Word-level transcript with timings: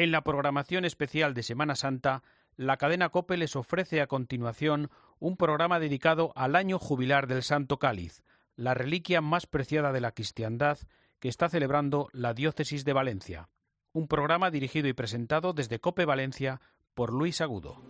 En 0.00 0.12
la 0.12 0.22
programación 0.22 0.86
especial 0.86 1.34
de 1.34 1.42
Semana 1.42 1.76
Santa, 1.76 2.22
la 2.56 2.78
cadena 2.78 3.10
COPE 3.10 3.36
les 3.36 3.54
ofrece 3.54 4.00
a 4.00 4.06
continuación 4.06 4.90
un 5.18 5.36
programa 5.36 5.78
dedicado 5.78 6.32
al 6.36 6.56
año 6.56 6.78
jubilar 6.78 7.26
del 7.26 7.42
Santo 7.42 7.78
Cáliz, 7.78 8.22
la 8.56 8.72
reliquia 8.72 9.20
más 9.20 9.44
preciada 9.44 9.92
de 9.92 10.00
la 10.00 10.12
cristiandad 10.12 10.78
que 11.18 11.28
está 11.28 11.50
celebrando 11.50 12.08
la 12.14 12.32
diócesis 12.32 12.86
de 12.86 12.94
Valencia. 12.94 13.50
Un 13.92 14.08
programa 14.08 14.50
dirigido 14.50 14.88
y 14.88 14.94
presentado 14.94 15.52
desde 15.52 15.80
COPE 15.80 16.06
Valencia 16.06 16.62
por 16.94 17.12
Luis 17.12 17.42
Agudo. 17.42 17.82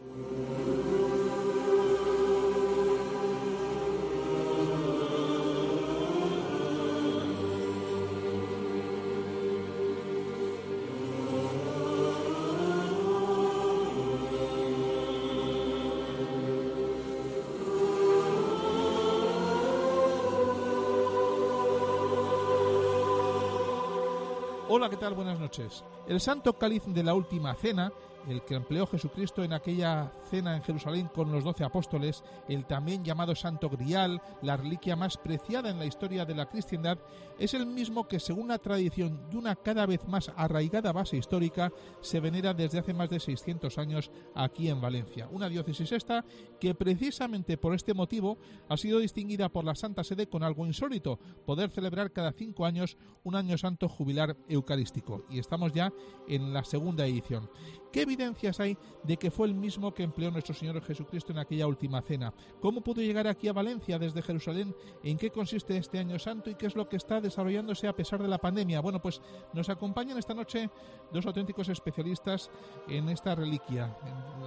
¿Qué 24.91 24.97
tal? 24.97 25.15
Buenas 25.15 25.39
noches. 25.39 25.85
El 26.09 26.21
Santo 26.21 26.55
Cáliz 26.55 26.83
de 26.85 27.05
la 27.05 27.15
Última 27.15 27.55
Cena 27.55 27.93
el 28.29 28.43
que 28.43 28.55
empleó 28.55 28.87
Jesucristo 28.87 29.43
en 29.43 29.53
aquella 29.53 30.13
cena 30.31 30.57
en 30.57 30.63
Jerusalén 30.63 31.09
con 31.15 31.33
los 31.33 31.45
doce 31.45 31.65
apóstoles, 31.65 32.23
el 32.49 32.67
también 32.67 33.05
llamado 33.05 33.35
Santo 33.35 33.69
Grial, 33.69 34.21
la 34.43 34.57
reliquia 34.57 34.97
más 34.97 35.17
preciada 35.17 35.71
en 35.71 35.79
la 35.79 35.87
historia 35.87 36.25
de 36.25 36.35
la 36.35 36.47
cristiandad, 36.47 36.99
es 37.39 37.55
el 37.55 37.67
mismo 37.67 38.07
que, 38.07 38.21
según 38.21 38.49
la 38.49 38.59
tradición 38.59 39.31
de 39.31 39.37
una 39.37 39.57
cada 39.57 39.87
vez 39.87 40.07
más 40.07 40.31
arraigada 40.37 40.93
base 40.93 41.17
histórica, 41.17 41.73
se 42.01 42.21
venera 42.21 42.55
desde 42.55 42.79
hace 42.79 42.95
más 42.95 43.11
de 43.11 43.21
600 43.21 43.79
años 43.79 44.11
aquí 44.35 44.69
en 44.69 44.81
Valencia. 44.81 45.29
Una 45.31 45.49
diócesis 45.49 45.93
esta 45.93 46.25
que 46.61 46.75
precisamente 46.75 47.57
por 47.57 47.75
este 47.75 47.95
motivo 47.95 48.39
ha 48.69 48.77
sido 48.77 48.99
distinguida 48.99 49.49
por 49.49 49.65
la 49.65 49.75
Santa 49.75 50.05
Sede 50.05 50.29
con 50.29 50.43
algo 50.43 50.67
insólito, 50.67 51.19
poder 51.47 51.71
celebrar 51.71 52.13
cada 52.13 52.33
cinco 52.33 52.67
años 52.67 52.97
un 53.25 53.35
año 53.35 53.57
santo 53.59 53.89
jubilar 53.89 54.37
eucarístico. 54.49 55.25
Y 55.31 55.39
estamos 55.39 55.73
ya 55.73 55.93
en 56.29 56.53
la 56.53 56.65
segunda 56.65 57.07
edición. 57.07 57.51
¿Qué 57.93 58.05
evidencias 58.11 58.59
hay 58.59 58.77
de 59.05 59.17
que 59.17 59.31
fue 59.31 59.47
el 59.47 59.55
mismo 59.55 59.95
que 59.95 60.03
empleó 60.03 60.31
nuestro 60.31 60.55
Señor 60.55 60.83
Jesucristo 60.83 61.33
en 61.33 61.39
aquella 61.39 61.67
última 61.67 62.03
cena? 62.03 62.33
¿Cómo 62.61 62.81
pudo 62.81 63.01
llegar 63.01 63.29
aquí 63.29 63.49
a 63.49 63.53
Valencia 63.53 63.99
desde 63.99 64.23
Jerusalén? 64.23 64.75
¿En 65.03 65.17
qué 65.17 65.31
consiste 65.31 65.77
este 65.77 65.99
año 65.99 66.19
santo 66.19 66.51
y 66.51 66.57
qué 66.57 66.67
es 66.67 66.75
lo 66.75 66.89
que 66.89 66.97
está 66.97 67.21
desarrollándose 67.21 67.87
a 67.87 67.95
pesar 67.95 68.21
de 68.21 68.29
la 68.29 68.39
pandemia? 68.39 68.81
Bueno, 68.81 69.01
pues 69.01 69.21
nos 69.53 69.69
acompañan 69.69 70.19
esta 70.19 70.35
noche 70.35 70.69
dos 71.13 71.25
auténticos 71.27 71.69
especialistas 71.69 72.51
en 72.89 73.09
esta 73.09 73.35
reliquia. 73.35 73.97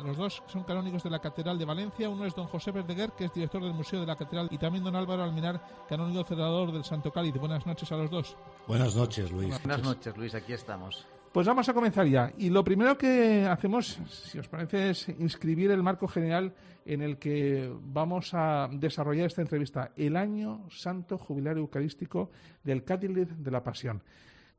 Los 0.03 0.17
dos 0.17 0.43
son 0.47 0.63
canónigos 0.63 1.03
de 1.03 1.09
la 1.09 1.19
Catedral 1.19 1.57
de 1.57 1.65
Valencia. 1.65 2.09
Uno 2.09 2.25
es 2.25 2.35
don 2.35 2.47
José 2.47 2.71
Verdeguer, 2.71 3.11
que 3.13 3.25
es 3.25 3.33
director 3.33 3.63
del 3.63 3.73
Museo 3.73 4.01
de 4.01 4.07
la 4.07 4.17
Catedral, 4.17 4.49
y 4.51 4.57
también 4.57 4.83
don 4.83 4.95
Álvaro 4.95 5.23
Alminar, 5.23 5.85
canónigo 5.87 6.23
cerrador 6.23 6.71
del 6.71 6.83
Santo 6.83 7.11
Cáliz. 7.11 7.33
Buenas 7.35 7.65
noches 7.65 7.91
a 7.91 7.95
los 7.95 8.11
dos. 8.11 8.35
Buenas 8.67 8.95
noches, 8.95 9.31
Luis. 9.31 9.57
Buenas 9.63 9.83
noches, 9.83 10.17
Luis. 10.17 10.35
Aquí 10.35 10.53
estamos. 10.53 11.05
Pues 11.33 11.47
vamos 11.47 11.67
a 11.67 11.73
comenzar 11.73 12.05
ya. 12.05 12.31
Y 12.37 12.51
lo 12.51 12.63
primero 12.63 12.95
que 12.95 13.43
hacemos, 13.49 13.99
si 14.07 14.37
os 14.37 14.47
parece, 14.47 14.91
es 14.91 15.09
inscribir 15.09 15.71
el 15.71 15.81
marco 15.81 16.07
general 16.07 16.53
en 16.85 17.01
el 17.01 17.17
que 17.17 17.73
vamos 17.81 18.35
a 18.35 18.69
desarrollar 18.71 19.25
esta 19.25 19.41
entrevista, 19.41 19.93
el 19.95 20.15
año 20.15 20.69
santo 20.69 21.17
jubilar 21.17 21.57
eucarístico 21.57 22.29
del 22.63 22.83
Cádiz 22.83 23.29
de 23.35 23.51
la 23.51 23.63
Pasión. 23.63 24.03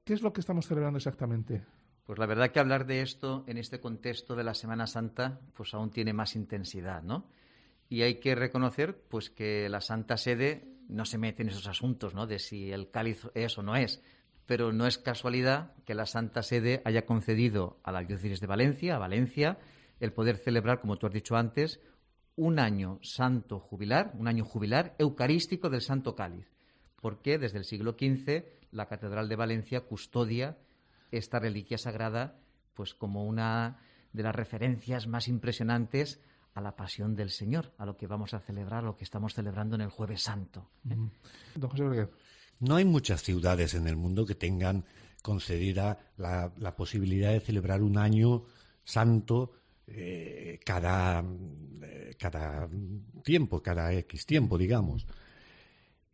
¿Qué 0.02 0.14
es 0.14 0.22
lo 0.22 0.32
que 0.32 0.40
estamos 0.40 0.66
celebrando 0.66 0.96
exactamente? 0.96 1.62
Pues 2.06 2.18
la 2.18 2.26
verdad 2.26 2.50
que 2.50 2.58
hablar 2.58 2.86
de 2.86 3.02
esto 3.02 3.44
en 3.46 3.56
este 3.56 3.78
contexto 3.78 4.34
de 4.34 4.42
la 4.42 4.54
Semana 4.54 4.88
Santa, 4.88 5.38
pues 5.54 5.74
aún 5.74 5.90
tiene 5.90 6.12
más 6.12 6.34
intensidad, 6.34 7.04
¿no? 7.04 7.28
Y 7.88 8.02
hay 8.02 8.16
que 8.18 8.34
reconocer, 8.34 9.00
pues 9.08 9.30
que 9.30 9.68
la 9.68 9.80
Santa 9.80 10.16
Sede 10.16 10.74
no 10.88 11.04
se 11.04 11.18
mete 11.18 11.42
en 11.42 11.50
esos 11.50 11.68
asuntos, 11.68 12.14
¿no? 12.14 12.26
De 12.26 12.40
si 12.40 12.72
el 12.72 12.90
cáliz 12.90 13.28
es 13.34 13.56
o 13.58 13.62
no 13.62 13.76
es, 13.76 14.02
pero 14.46 14.72
no 14.72 14.86
es 14.86 14.98
casualidad 14.98 15.72
que 15.84 15.94
la 15.94 16.06
Santa 16.06 16.42
Sede 16.42 16.82
haya 16.84 17.06
concedido 17.06 17.78
a 17.82 17.92
la 17.92 18.02
diócesis 18.02 18.40
de 18.40 18.46
Valencia, 18.46 18.96
a 18.96 18.98
Valencia, 18.98 19.58
el 20.00 20.12
poder 20.12 20.36
celebrar, 20.36 20.80
como 20.80 20.96
tú 20.96 21.06
has 21.06 21.12
dicho 21.12 21.36
antes, 21.36 21.80
un 22.36 22.58
año 22.58 22.98
santo 23.02 23.60
jubilar, 23.60 24.12
un 24.18 24.28
año 24.28 24.44
jubilar 24.44 24.94
eucarístico 24.98 25.70
del 25.70 25.80
Santo 25.80 26.14
Cáliz, 26.14 26.46
porque 27.00 27.38
desde 27.38 27.58
el 27.58 27.64
siglo 27.64 27.92
XV 27.92 28.44
la 28.72 28.86
Catedral 28.86 29.28
de 29.28 29.36
Valencia 29.36 29.82
custodia 29.82 30.58
esta 31.10 31.38
reliquia 31.38 31.78
sagrada 31.78 32.40
pues 32.74 32.92
como 32.92 33.24
una 33.24 33.78
de 34.12 34.22
las 34.22 34.34
referencias 34.34 35.06
más 35.06 35.28
impresionantes 35.28 36.20
a 36.54 36.60
la 36.60 36.76
pasión 36.76 37.14
del 37.14 37.30
Señor, 37.30 37.72
a 37.78 37.86
lo 37.86 37.96
que 37.96 38.06
vamos 38.06 38.34
a 38.34 38.40
celebrar, 38.40 38.84
a 38.84 38.86
lo 38.86 38.96
que 38.96 39.04
estamos 39.04 39.34
celebrando 39.34 39.74
en 39.76 39.82
el 39.82 39.90
Jueves 39.90 40.22
Santo. 40.22 40.70
¿eh? 40.88 42.08
No 42.64 42.76
hay 42.76 42.86
muchas 42.86 43.22
ciudades 43.22 43.74
en 43.74 43.86
el 43.86 43.96
mundo 43.96 44.24
que 44.24 44.34
tengan 44.34 44.84
concedida 45.20 45.98
la, 46.16 46.74
posibilidad 46.76 47.30
de 47.32 47.40
celebrar 47.40 47.82
un 47.82 47.98
año 47.98 48.44
santo 48.84 49.52
eh, 49.86 50.58
cada, 50.64 51.22
eh, 51.82 52.14
cada 52.18 52.66
tiempo, 53.22 53.62
cada 53.62 53.92
X 53.92 54.24
tiempo, 54.24 54.56
digamos. 54.56 55.06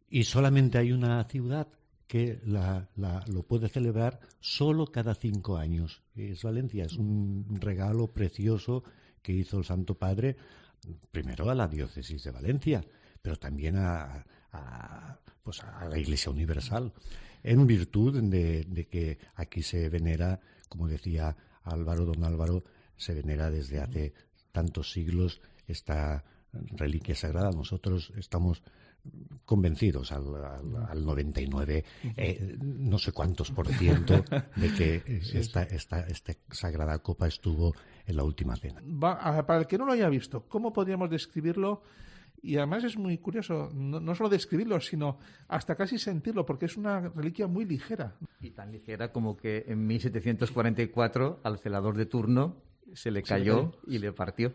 Y 0.09 0.25
solamente 0.25 0.79
hay 0.79 0.91
una 0.91 1.23
ciudad 1.25 1.69
que 2.09 2.41
lo 2.45 3.43
puede 3.45 3.69
celebrar 3.69 4.19
solo 4.41 4.87
cada 4.87 5.15
cinco 5.15 5.57
años. 5.57 6.03
Es 6.17 6.43
Valencia, 6.43 6.85
es 6.85 6.97
un 6.97 7.47
regalo 7.61 8.09
precioso 8.09 8.83
que 9.23 9.33
hizo 9.33 9.59
el 9.59 9.65
Santo 9.65 9.95
Padre, 9.95 10.37
primero 11.13 11.49
a 11.49 11.55
la 11.55 11.69
diócesis 11.69 12.25
de 12.25 12.33
Valencia, 12.33 12.85
pero 13.23 13.37
también 13.37 13.77
a, 13.77 14.27
pues 15.43 15.63
a 15.63 15.85
la 15.87 15.99
Iglesia 15.99 16.31
Universal, 16.31 16.93
en 17.43 17.67
virtud 17.67 18.21
de, 18.23 18.87
que 18.91 19.19
aquí 19.35 19.63
se 19.63 19.89
venera, 19.89 20.41
como 20.69 20.89
decía 20.89 21.37
Álvaro, 21.65 22.05
don 22.05 22.25
Álvaro, 22.25 22.65
se 22.97 23.15
venera 23.15 23.51
desde 23.51 23.81
hace 23.81 24.13
tantos 24.53 24.93
siglos 24.93 25.41
esta 25.67 26.25
reliquia 26.53 27.15
sagrada. 27.15 27.51
Nosotros 27.51 28.13
estamos 28.17 28.63
convencidos 29.47 30.13
al, 30.13 30.27
al, 30.89 31.05
99, 31.05 31.85
eh, 32.17 32.57
no 32.61 32.99
sé 32.99 33.13
cuántos 33.13 33.51
por 33.51 33.67
ciento, 33.69 34.23
de 34.57 34.75
que 34.75 35.03
esta, 35.35 35.63
esta, 35.63 36.01
esta 36.01 36.35
sagrada 36.51 36.99
copa 36.99 37.27
estuvo 37.27 37.75
en 38.07 38.17
la 38.17 38.25
última 38.25 38.57
cena. 38.57 38.83
para 39.01 39.61
el 39.61 39.67
que 39.67 39.79
no 39.79 39.87
lo 39.87 39.93
haya 39.93 40.09
visto, 40.09 40.45
¿cómo 40.49 40.73
podríamos 40.73 41.09
describirlo? 41.09 41.83
Y 42.43 42.57
además 42.57 42.85
es 42.85 42.97
muy 42.97 43.19
curioso, 43.19 43.71
no, 43.75 44.15
solo 44.15 44.31
describirlo, 44.31 44.81
sino 44.81 45.19
hasta 45.49 45.75
casi 45.75 45.99
sentirlo, 45.99 46.47
porque 46.47 46.67
es 46.67 46.77
una 46.77 47.01
reliquia 47.01 47.47
muy 47.47 47.65
ligera. 47.65 48.17
Y 48.41 48.51
tan 48.51 48.73
ligera 48.73 49.13
como 49.13 49.37
que 49.37 49.65
en 49.69 49.87
1744 49.87 51.41
al 51.43 51.59
celador 51.59 51.97
de 51.97 52.07
turno 52.07 52.57
se 52.95 53.11
le 53.11 53.23
cayó, 53.23 53.73
y 53.87 53.99
le 53.99 54.13
partió. 54.13 54.55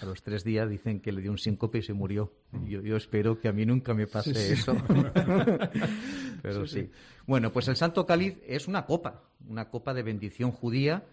A 0.00 0.06
los 0.06 0.22
tres 0.22 0.44
días 0.44 0.68
dicen 0.68 1.00
que 1.00 1.12
le 1.12 1.20
dio 1.20 1.30
un 1.30 1.38
síncope 1.38 1.78
y 1.78 1.82
se 1.82 1.92
murió. 1.92 2.32
Mm. 2.52 2.66
Yo, 2.66 2.96
espero 2.96 3.38
que 3.38 3.48
a 3.48 3.52
mí 3.52 3.66
nunca 3.66 3.92
me 3.94 4.06
pase 4.06 4.52
eso. 4.52 4.74
Pero 6.42 6.66
sí. 6.66 6.90
Bueno, 7.26 7.52
pues 7.52 7.68
el 7.68 7.76
Santo 7.76 8.06
Cáliz 8.06 8.38
es 8.46 8.66
una 8.66 8.86
copa, 8.86 9.22
una 9.46 9.68
copa 9.68 9.92
de 9.92 10.02
bendición 10.02 10.50
judía 10.50 11.04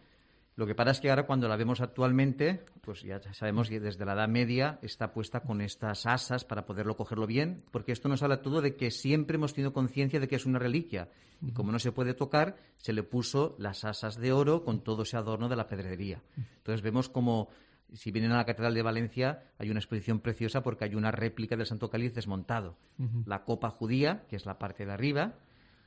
lo 0.55 0.65
que 0.65 0.75
pasa 0.75 0.91
es 0.91 1.01
que 1.01 1.09
ahora 1.09 1.25
cuando 1.25 1.49
la 1.49 1.57
vemos 1.57 1.81
actualmente, 1.81 2.63
pues 2.81 3.01
ya 3.01 3.19
sabemos 3.33 3.69
que 3.69 3.81
desde 3.81 4.05
la 4.05 4.13
Edad 4.13 4.29
Media 4.29 4.79
está 4.81 5.11
puesta 5.11 5.41
con 5.41 5.59
estas 5.59 6.05
asas 6.05 6.45
para 6.45 6.65
poderlo 6.65 6.95
cogerlo 6.95 7.27
bien, 7.27 7.63
porque 7.71 7.91
esto 7.91 8.07
nos 8.07 8.23
habla 8.23 8.41
todo 8.41 8.61
de 8.61 8.75
que 8.75 8.89
siempre 8.89 9.35
hemos 9.35 9.53
tenido 9.53 9.73
conciencia 9.73 10.19
de 10.19 10.29
que 10.29 10.37
es 10.37 10.45
una 10.45 10.59
reliquia. 10.59 11.09
Y 11.41 11.51
como 11.51 11.73
no 11.73 11.79
se 11.79 11.91
puede 11.91 12.13
tocar, 12.13 12.55
se 12.77 12.93
le 12.93 13.03
puso 13.03 13.57
las 13.59 13.83
asas 13.83 14.15
de 14.15 14.31
oro 14.31 14.63
con 14.63 14.81
todo 14.81 15.03
ese 15.03 15.17
adorno 15.17 15.49
de 15.49 15.57
la 15.57 15.67
pedrería. 15.67 16.21
Entonces 16.37 16.81
vemos 16.81 17.09
como 17.09 17.49
si 17.93 18.11
vienen 18.11 18.31
a 18.31 18.37
la 18.37 18.45
Catedral 18.45 18.73
de 18.73 18.81
Valencia, 18.81 19.43
hay 19.57 19.69
una 19.69 19.79
exposición 19.79 20.19
preciosa 20.19 20.63
porque 20.63 20.85
hay 20.85 20.95
una 20.95 21.11
réplica 21.11 21.55
del 21.55 21.65
Santo 21.65 21.89
Cáliz 21.89 22.13
desmontado. 22.13 22.77
La 23.25 23.43
copa 23.43 23.69
judía, 23.69 24.23
que 24.29 24.37
es 24.37 24.45
la 24.45 24.57
parte 24.57 24.85
de 24.85 24.93
arriba, 24.93 25.35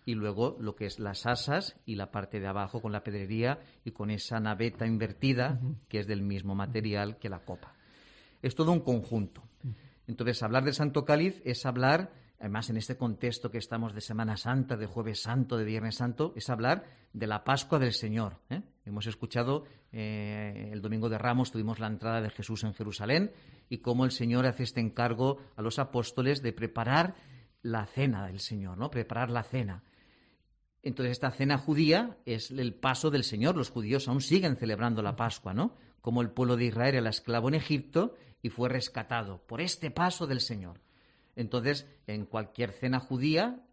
y 0.08 0.14
luego 0.14 0.56
lo 0.58 0.74
que 0.74 0.86
es 0.86 1.00
las 1.00 1.26
asas 1.26 1.76
y 1.84 1.96
la 1.96 2.10
parte 2.10 2.40
de 2.40 2.46
abajo 2.46 2.80
con 2.80 2.92
la 2.92 3.04
pedrería 3.04 3.58
y 3.84 3.90
con 3.90 4.10
esa 4.10 4.40
naveta 4.40 4.86
invertida 4.86 5.60
que 5.86 5.98
es 5.98 6.06
del 6.06 6.22
mismo 6.22 6.54
material 6.54 7.18
que 7.18 7.28
la 7.28 7.40
copa. 7.40 7.74
Es 8.40 8.54
todo 8.54 8.72
un 8.72 8.80
conjunto. 8.80 9.42
Entonces, 10.06 10.42
hablar 10.42 10.64
del 10.64 10.72
Santo 10.72 11.04
Cáliz 11.04 11.42
es 11.44 11.66
hablar, 11.66 12.10
además 12.40 12.70
en 12.70 12.78
este 12.78 12.96
contexto 12.96 13.50
que 13.50 13.58
estamos 13.58 13.92
de 13.92 14.00
Semana 14.00 14.38
Santa, 14.38 14.78
de 14.78 14.86
Jueves 14.86 15.20
Santo, 15.20 15.58
de 15.58 15.66
Viernes 15.66 15.96
Santo, 15.96 16.32
es 16.34 16.48
hablar 16.48 16.86
de 17.12 17.26
la 17.26 17.44
Pascua 17.44 17.78
del 17.78 17.92
Señor. 17.92 18.38
¿eh? 18.48 18.62
Hemos 18.86 19.06
escuchado 19.06 19.64
eh, 19.92 20.70
el 20.72 20.80
Domingo 20.80 21.10
de 21.10 21.18
Ramos, 21.18 21.52
tuvimos 21.52 21.80
la 21.80 21.86
entrada 21.86 22.22
de 22.22 22.30
Jesús 22.30 22.64
en 22.64 22.72
Jerusalén 22.72 23.30
y 23.68 23.82
cómo 23.82 24.06
el 24.06 24.12
Señor 24.12 24.46
hace 24.46 24.62
este 24.62 24.80
encargo 24.80 25.36
a 25.54 25.60
los 25.60 25.78
apóstoles 25.78 26.40
de 26.40 26.54
preparar 26.54 27.14
la 27.60 27.84
cena 27.84 28.26
del 28.26 28.40
Señor, 28.40 28.78
¿no? 28.78 28.90
Preparar 28.90 29.28
la 29.28 29.42
cena. 29.42 29.82
Entonces 30.82 31.12
esta 31.12 31.30
cena 31.30 31.58
judía 31.58 32.16
es 32.24 32.50
el 32.50 32.74
paso 32.74 33.10
del 33.10 33.24
Señor. 33.24 33.56
Los 33.56 33.70
judíos 33.70 34.08
aún 34.08 34.20
siguen 34.20 34.56
celebrando 34.56 35.02
la 35.02 35.16
Pascua, 35.16 35.54
¿no? 35.54 35.76
Como 36.00 36.22
el 36.22 36.30
pueblo 36.30 36.56
de 36.56 36.66
Israel 36.66 36.94
era 36.94 37.10
esclavo 37.10 37.48
en 37.48 37.54
Egipto 37.54 38.14
y 38.42 38.50
fue 38.50 38.68
rescatado 38.68 39.42
por 39.46 39.60
este 39.60 39.90
paso 39.90 40.26
del 40.26 40.40
Señor. 40.40 40.80
Entonces, 41.34 41.86
en 42.06 42.26
cualquier 42.26 42.72
cena 42.72 43.00
judía 43.00 43.64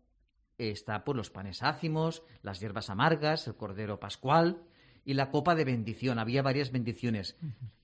está 0.58 1.04
por 1.04 1.16
pues, 1.16 1.18
los 1.18 1.30
panes 1.30 1.64
ácimos, 1.64 2.24
las 2.42 2.60
hierbas 2.60 2.90
amargas, 2.90 3.48
el 3.48 3.56
cordero 3.56 4.00
pascual 4.00 4.62
y 5.04 5.14
la 5.14 5.30
copa 5.30 5.56
de 5.56 5.66
bendición. 5.66 6.18
Había 6.18 6.42
varias 6.42 6.72
bendiciones. 6.72 7.38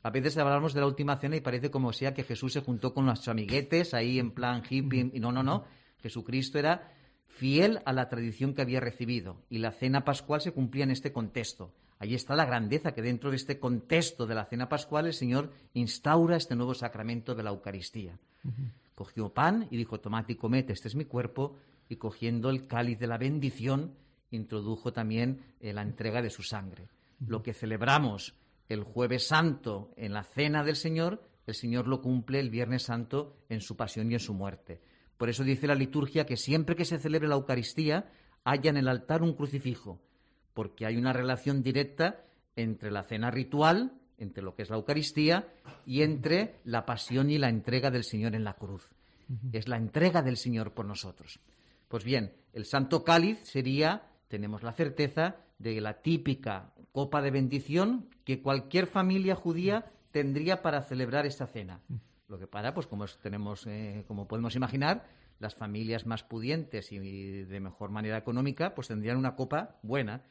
A 0.04 0.10
veces 0.10 0.38
hablamos 0.38 0.74
de 0.74 0.82
la 0.82 0.88
última 0.88 1.18
cena 1.18 1.36
y 1.36 1.42
parece 1.42 1.70
como 1.70 1.94
sea 1.94 2.14
que 2.14 2.24
Jesús 2.24 2.54
se 2.54 2.62
juntó 2.62 2.94
con 2.94 3.06
los 3.06 3.28
amiguetes 3.28 3.94
ahí 3.94 4.20
en 4.20 4.32
plan 4.32 4.64
hippie. 4.68 5.12
Y 5.14 5.20
no, 5.20 5.32
no, 5.32 5.44
no. 5.44 5.66
Jesucristo 6.02 6.58
era 6.58 6.92
fiel 7.36 7.80
a 7.86 7.94
la 7.94 8.10
tradición 8.10 8.54
que 8.54 8.62
había 8.62 8.80
recibido 8.80 9.38
y 9.50 9.60
la 9.60 9.72
cena 9.72 10.04
pascual 10.04 10.42
se 10.42 10.52
cumplía 10.52 10.84
en 10.84 10.92
este 10.92 11.12
contexto. 11.12 11.74
Ahí 12.00 12.16
está 12.16 12.36
la 12.36 12.46
grandeza 12.46 12.94
que 12.94 13.02
dentro 13.02 13.30
de 13.30 13.36
este 13.36 13.60
contexto 13.60 14.26
de 14.26 14.36
la 14.36 14.46
cena 14.46 14.68
pascual 14.68 15.06
el 15.06 15.14
Señor 15.14 15.52
instaura 15.74 16.36
este 16.36 16.56
nuevo 16.56 16.74
sacramento 16.74 17.36
de 17.36 17.44
la 17.44 17.52
Eucaristía. 17.52 18.18
Cogió 18.96 19.30
pan 19.30 19.68
y 19.70 19.78
dijo, 19.78 20.00
tomad 20.00 20.28
y 20.28 20.36
comed, 20.36 20.70
este 20.72 20.88
es 20.88 20.96
mi 20.96 21.06
cuerpo, 21.06 21.58
y 21.90 21.98
cogiendo 21.98 22.50
el 22.50 22.68
cáliz 22.68 22.98
de 23.00 23.08
la 23.08 23.18
bendición, 23.18 23.94
introdujo 24.32 24.94
también 24.94 25.42
eh, 25.60 25.74
la 25.74 25.82
entrega 25.82 26.22
de 26.22 26.30
su 26.30 26.42
sangre. 26.42 26.88
Lo 27.28 27.44
que 27.44 27.54
celebramos 27.54 28.34
el 28.68 28.84
jueves 28.84 29.28
santo 29.28 29.92
en 29.96 30.14
la 30.14 30.24
cena 30.24 30.64
del 30.64 30.76
Señor, 30.76 31.22
el 31.46 31.54
Señor 31.54 31.88
lo 31.88 32.02
cumple 32.02 32.40
el 32.40 32.50
viernes 32.50 32.84
santo 32.84 33.36
en 33.50 33.62
su 33.62 33.76
pasión 33.76 34.10
y 34.12 34.16
en 34.16 34.20
su 34.20 34.34
muerte. 34.34 34.82
Por 35.22 35.30
eso 35.30 35.44
dice 35.44 35.68
la 35.68 35.76
liturgia 35.76 36.26
que 36.26 36.36
siempre 36.36 36.76
que 36.76 36.84
se 36.84 36.98
celebre 36.98 37.28
la 37.28 37.36
Eucaristía 37.36 38.12
haya 38.44 38.72
en 38.72 38.78
el 38.78 38.88
altar 38.88 39.22
un 39.22 39.36
crucifijo, 39.36 40.02
porque 40.56 40.88
hay 40.88 40.98
una 40.98 41.14
relación 41.14 41.62
directa 41.62 42.26
entre 42.56 42.90
la 42.90 43.04
cena 43.04 43.30
ritual, 43.30 43.94
entre 44.18 44.42
lo 44.42 44.56
que 44.56 44.64
es 44.64 44.72
la 44.72 44.78
Eucaristía, 44.78 45.48
y 45.86 46.02
entre 46.02 46.56
la 46.64 46.88
pasión 46.88 47.30
y 47.30 47.38
la 47.38 47.50
entrega 47.50 47.92
del 47.92 48.04
Señor 48.04 48.34
en 48.34 48.44
la 48.44 48.56
cruz. 48.56 48.90
Es 49.52 49.68
la 49.68 49.78
entrega 49.78 50.24
del 50.24 50.38
Señor 50.38 50.74
por 50.74 50.88
nosotros. 50.88 51.40
Pues 51.88 52.04
bien, 52.04 52.34
el 52.52 52.66
Santo 52.66 53.04
Cáliz 53.04 53.38
sería, 53.44 54.10
tenemos 54.28 54.64
la 54.64 54.74
certeza, 54.74 55.36
de 55.60 55.80
la 55.82 56.02
típica 56.02 56.74
copa 56.94 57.22
de 57.22 57.30
bendición 57.30 58.10
que 58.26 58.42
cualquier 58.42 58.88
familia 58.88 59.36
judía 59.36 59.86
tendría 60.12 60.64
para 60.64 60.82
celebrar 60.82 61.28
esta 61.28 61.46
cena. 61.46 61.80
Lo 62.32 62.40
que 62.40 62.48
para, 62.48 62.74
pues 62.74 62.88
como 62.88 63.06
tenemos, 63.22 63.68
eh, 63.68 64.06
como 64.08 64.26
podemos 64.26 64.56
imaginar, 64.56 65.06
las 65.40 65.54
familias 65.54 66.06
más 66.06 66.24
pudientes 66.24 66.94
y 66.94 67.44
de 67.44 67.60
mejor 67.60 67.92
manera 67.92 68.18
económica, 68.18 68.74
pues 68.74 68.88
tendrían 68.88 69.18
una 69.18 69.36
copa 69.36 69.76
buena. 69.84 70.24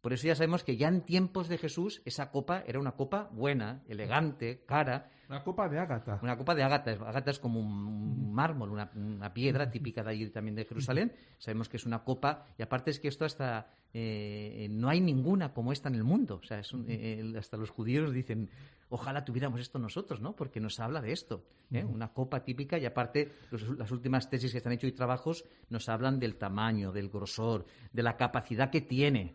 Por 0.00 0.12
eso 0.12 0.28
ya 0.28 0.36
sabemos 0.36 0.62
que 0.62 0.76
ya 0.76 0.86
en 0.86 1.00
tiempos 1.00 1.48
de 1.48 1.58
Jesús 1.58 2.00
esa 2.04 2.30
copa 2.30 2.62
era 2.64 2.78
una 2.78 2.92
copa 2.92 3.28
buena, 3.32 3.82
elegante, 3.88 4.62
cara, 4.66 5.10
una 5.28 5.42
copa 5.42 5.68
de 5.68 5.78
ágata. 5.78 6.18
Una 6.22 6.36
copa 6.36 6.54
de 6.54 6.62
ágata. 6.62 6.90
Ágata 6.92 7.30
es 7.30 7.38
como 7.38 7.60
un 7.60 8.32
mármol, 8.32 8.70
una, 8.70 9.32
piedra 9.34 9.70
típica 9.70 10.02
de 10.02 10.10
allí 10.10 10.30
también 10.30 10.54
de 10.54 10.64
Jerusalén. 10.64 11.12
Sabemos 11.38 11.68
que 11.68 11.76
es 11.76 11.84
una 11.84 12.02
copa. 12.02 12.46
Y 12.56 12.62
aparte 12.62 12.90
es 12.90 12.98
que 12.98 13.08
esto 13.08 13.24
hasta... 13.24 13.66
Eh, 13.92 14.68
no 14.70 14.88
hay 14.88 15.00
ninguna 15.00 15.52
como 15.52 15.72
esta 15.72 15.88
en 15.88 15.96
el 15.96 16.04
mundo. 16.04 16.40
O 16.42 16.46
sea, 16.46 16.62
eh, 16.88 17.34
hasta 17.38 17.56
los 17.58 17.70
judíos 17.70 18.12
dicen, 18.12 18.48
ojalá 18.88 19.24
tuviéramos 19.24 19.60
esto 19.60 19.78
nosotros, 19.78 20.20
¿no? 20.20 20.34
Porque 20.34 20.60
nos 20.60 20.80
habla 20.80 21.02
de 21.02 21.12
esto. 21.12 21.44
¿eh? 21.72 21.84
Una 21.84 22.08
copa 22.08 22.42
típica 22.44 22.78
y 22.78 22.86
aparte 22.86 23.32
las 23.76 23.90
últimas 23.90 24.30
tesis 24.30 24.52
que 24.52 24.60
se 24.60 24.68
han 24.68 24.74
hecho 24.74 24.86
y 24.86 24.92
trabajos 24.92 25.44
nos 25.68 25.88
hablan 25.88 26.18
del 26.18 26.36
tamaño, 26.36 26.92
del 26.92 27.08
grosor, 27.08 27.66
de 27.92 28.02
la 28.02 28.16
capacidad 28.16 28.70
que 28.70 28.80
tiene, 28.80 29.34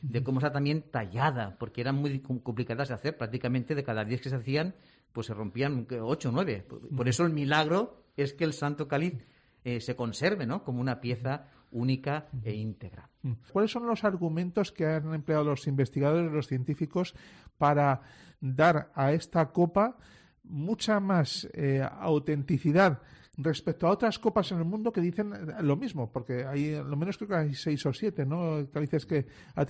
de 0.00 0.22
cómo 0.22 0.38
está 0.38 0.52
también 0.52 0.82
tallada, 0.90 1.56
porque 1.58 1.80
eran 1.82 1.96
muy 1.96 2.20
complicadas 2.20 2.88
de 2.88 2.94
hacer. 2.94 3.16
Prácticamente 3.18 3.74
de 3.74 3.84
cada 3.84 4.04
diez 4.04 4.20
que 4.20 4.30
se 4.30 4.36
hacían, 4.36 4.74
pues 5.14 5.28
se 5.28 5.34
rompían 5.34 5.86
ocho 6.02 6.28
o 6.28 6.32
nueve. 6.32 6.66
Por 6.94 7.08
eso 7.08 7.24
el 7.24 7.32
milagro 7.32 8.04
es 8.16 8.34
que 8.34 8.44
el 8.44 8.52
Santo 8.52 8.88
Cáliz 8.88 9.14
eh, 9.62 9.80
se 9.80 9.94
conserve, 9.94 10.44
¿no? 10.44 10.64
Como 10.64 10.80
una 10.80 11.00
pieza 11.00 11.46
única 11.70 12.26
e 12.42 12.52
íntegra. 12.52 13.08
¿Cuáles 13.52 13.70
son 13.70 13.86
los 13.86 14.04
argumentos 14.04 14.72
que 14.72 14.86
han 14.86 15.14
empleado 15.14 15.44
los 15.44 15.66
investigadores, 15.68 16.32
los 16.32 16.48
científicos, 16.48 17.14
para 17.56 18.02
dar 18.40 18.90
a 18.94 19.12
esta 19.12 19.52
copa 19.52 19.96
mucha 20.42 21.00
más 21.00 21.48
eh, 21.52 21.80
autenticidad 22.00 23.00
respecto 23.36 23.86
a 23.86 23.90
otras 23.90 24.18
copas 24.18 24.52
en 24.52 24.58
el 24.58 24.64
mundo 24.64 24.92
que 24.92 25.00
dicen 25.00 25.32
lo 25.60 25.76
mismo, 25.76 26.10
porque 26.10 26.44
hay, 26.44 26.72
lo 26.72 26.96
menos 26.96 27.16
creo 27.16 27.28
que 27.28 27.34
hay 27.34 27.54
seis 27.54 27.84
o 27.86 27.92
siete, 27.92 28.24
¿no? 28.24 28.68
Cálices 28.72 29.06
que 29.06 29.26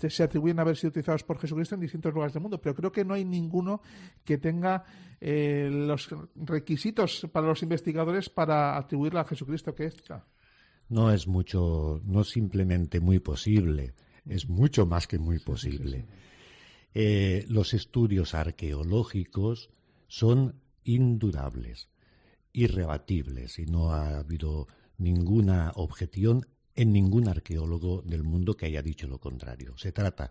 se 0.08 0.22
atribuyen 0.22 0.58
a 0.58 0.62
haber 0.62 0.76
sido 0.76 0.90
utilizados 0.90 1.24
por 1.24 1.38
Jesucristo 1.38 1.74
en 1.74 1.80
distintos 1.80 2.12
lugares 2.12 2.34
del 2.34 2.42
mundo, 2.42 2.60
pero 2.60 2.74
creo 2.74 2.92
que 2.92 3.04
no 3.04 3.14
hay 3.14 3.24
ninguno 3.24 3.80
que 4.24 4.38
tenga 4.38 4.84
eh, 5.20 5.68
los 5.70 6.08
requisitos 6.34 7.26
para 7.32 7.46
los 7.46 7.62
investigadores 7.62 8.28
para 8.28 8.76
atribuirla 8.76 9.22
a 9.22 9.24
Jesucristo 9.24 9.74
que 9.74 9.86
esta. 9.86 10.26
No 10.88 11.10
es 11.10 11.26
mucho, 11.26 12.00
no 12.04 12.24
simplemente 12.24 13.00
muy 13.00 13.18
posible, 13.18 13.94
es 14.26 14.48
mucho 14.48 14.84
más 14.84 15.06
que 15.06 15.18
muy 15.18 15.38
posible. 15.38 16.06
Eh, 16.92 17.44
los 17.48 17.72
estudios 17.72 18.34
arqueológicos 18.34 19.70
son 20.06 20.60
indudables 20.84 21.88
irrebatibles 22.54 23.58
y 23.58 23.66
no 23.66 23.92
ha 23.92 24.18
habido 24.18 24.68
ninguna 24.96 25.72
objeción 25.74 26.46
en 26.74 26.92
ningún 26.92 27.28
arqueólogo 27.28 28.00
del 28.02 28.22
mundo 28.22 28.56
que 28.56 28.66
haya 28.66 28.80
dicho 28.80 29.06
lo 29.06 29.18
contrario. 29.18 29.76
Se 29.76 29.92
trata 29.92 30.30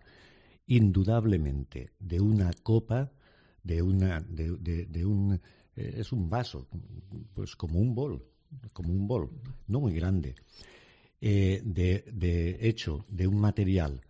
indudablemente 0.66 1.92
de 1.98 2.20
una 2.20 2.50
copa, 2.62 3.12
de 3.62 3.82
una, 3.82 4.20
de, 4.20 5.04
un, 5.04 5.40
eh, 5.76 5.94
es 5.98 6.12
un 6.12 6.28
vaso, 6.28 6.66
pues 7.34 7.54
como 7.56 7.78
un 7.78 7.94
bol, 7.94 8.24
como 8.72 8.92
un 8.92 9.06
bol, 9.06 9.30
no 9.68 9.80
muy 9.80 9.94
grande, 9.94 10.34
eh, 11.20 11.60
de, 11.62 12.58
hecho 12.60 13.04
de 13.08 13.26
un 13.26 13.38
material 13.38 14.00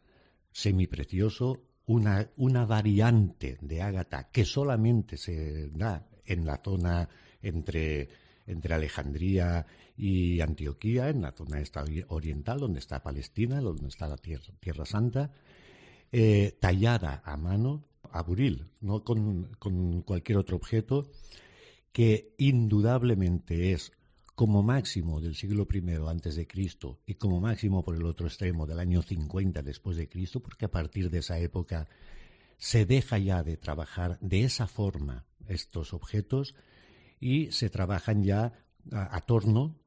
semiprecioso, 0.52 1.62
una, 1.87 2.31
una 2.37 2.64
variante 2.64 3.58
de 3.60 3.82
ágata 3.82 4.31
que 4.31 4.44
solamente 4.44 5.17
se 5.17 5.69
da 5.70 6.06
en 6.25 6.46
la 6.46 6.60
zona 6.64 7.08
entre, 7.44 8.08
entre 8.46 8.75
Alejandría 8.75 9.67
y 9.96 10.41
Antioquía, 10.41 11.08
en 11.08 11.23
la 11.23 11.32
zona 11.32 11.62
oriental, 12.08 12.58
donde 12.58 12.81
está 12.81 13.02
Palestina, 13.02 13.61
donde 13.61 13.88
está 13.88 14.08
la 14.08 14.17
Tierra, 14.17 14.85
Santa, 14.85 15.31
eh, 16.12 16.56
tallada 16.61 17.23
a 17.25 17.37
mano, 17.37 17.85
a 18.11 18.23
buril, 18.23 18.70
no 18.81 19.05
con, 19.05 19.55
con 19.58 20.02
cualquier 20.02 20.38
otro 20.38 20.56
objeto, 20.56 21.10
que 21.93 22.34
indudablemente 22.39 23.72
es 23.72 23.93
como 24.34 24.63
máximo 24.63 25.20
del 25.20 25.36
siglo 25.36 25.67
I 25.72 25.82
antes 26.08 26.34
de 26.34 26.46
Cristo 26.46 26.98
y 27.06 27.15
como 27.15 27.41
máximo 27.41 27.84
por 27.84 27.94
el 27.94 28.05
otro 28.05 28.27
extremo 28.27 28.67
del 28.67 28.81
año 28.81 29.03
50 29.03 29.63
después 29.63 29.96
de 29.96 30.08
Cristo, 30.08 30.41
porque 30.41 30.65
a 30.65 30.70
partir 30.70 31.08
de 31.10 31.19
esa 31.19 31.39
época 31.39 31.89
se 32.56 32.84
deja 32.84 33.19
ya 33.19 33.43
de 33.43 33.56
trabajar 33.56 34.19
de 34.20 34.44
esa 34.44 34.67
forma 34.67 35.24
estos 35.46 35.93
objetos 35.93 36.55
y 37.24 37.50
se 37.52 37.70
trabajan 37.70 38.22
ya 38.22 38.52
a, 38.93 39.20
torno 39.22 39.81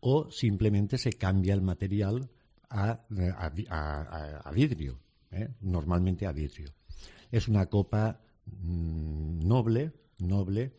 o 0.00 0.30
simplemente 0.30 0.98
se 0.98 1.14
cambia 1.14 1.54
el 1.54 1.62
material 1.62 2.28
a, 2.68 3.00
vidrio, 4.52 5.00
¿eh? 5.30 5.48
normalmente 5.62 6.26
a 6.26 6.32
vidrio. 6.32 6.68
Es 7.30 7.48
una 7.48 7.64
copa 7.64 8.20
mm, 8.44 9.38
noble, 9.48 9.92
noble, 10.18 10.74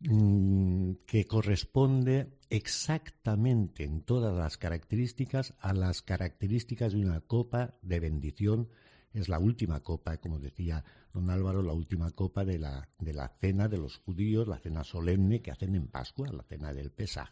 mm, 0.00 0.92
que 1.04 1.26
corresponde 1.26 2.38
exactamente 2.48 3.84
en 3.84 4.00
todas 4.00 4.34
las 4.34 4.56
características 4.56 5.52
a 5.60 5.74
las 5.74 6.00
características 6.00 6.94
de 6.94 7.04
una 7.04 7.20
copa 7.20 7.74
de 7.82 8.00
bendición. 8.00 8.70
Es 9.12 9.28
la 9.28 9.38
última 9.38 9.80
copa, 9.80 10.16
como 10.16 10.38
decía 10.38 10.86
don 11.14 11.30
Álvaro, 11.30 11.62
la 11.62 11.72
última 11.72 12.10
copa 12.10 12.44
de 12.44 12.58
la, 12.58 12.88
de 12.98 13.14
la 13.14 13.28
cena 13.40 13.68
de 13.68 13.78
los 13.78 13.98
judíos, 13.98 14.48
la 14.48 14.58
cena 14.58 14.82
solemne 14.82 15.40
que 15.40 15.52
hacen 15.52 15.76
en 15.76 15.86
Pascua, 15.86 16.28
la 16.32 16.42
cena 16.42 16.74
del 16.74 16.90
Pesaj. 16.90 17.30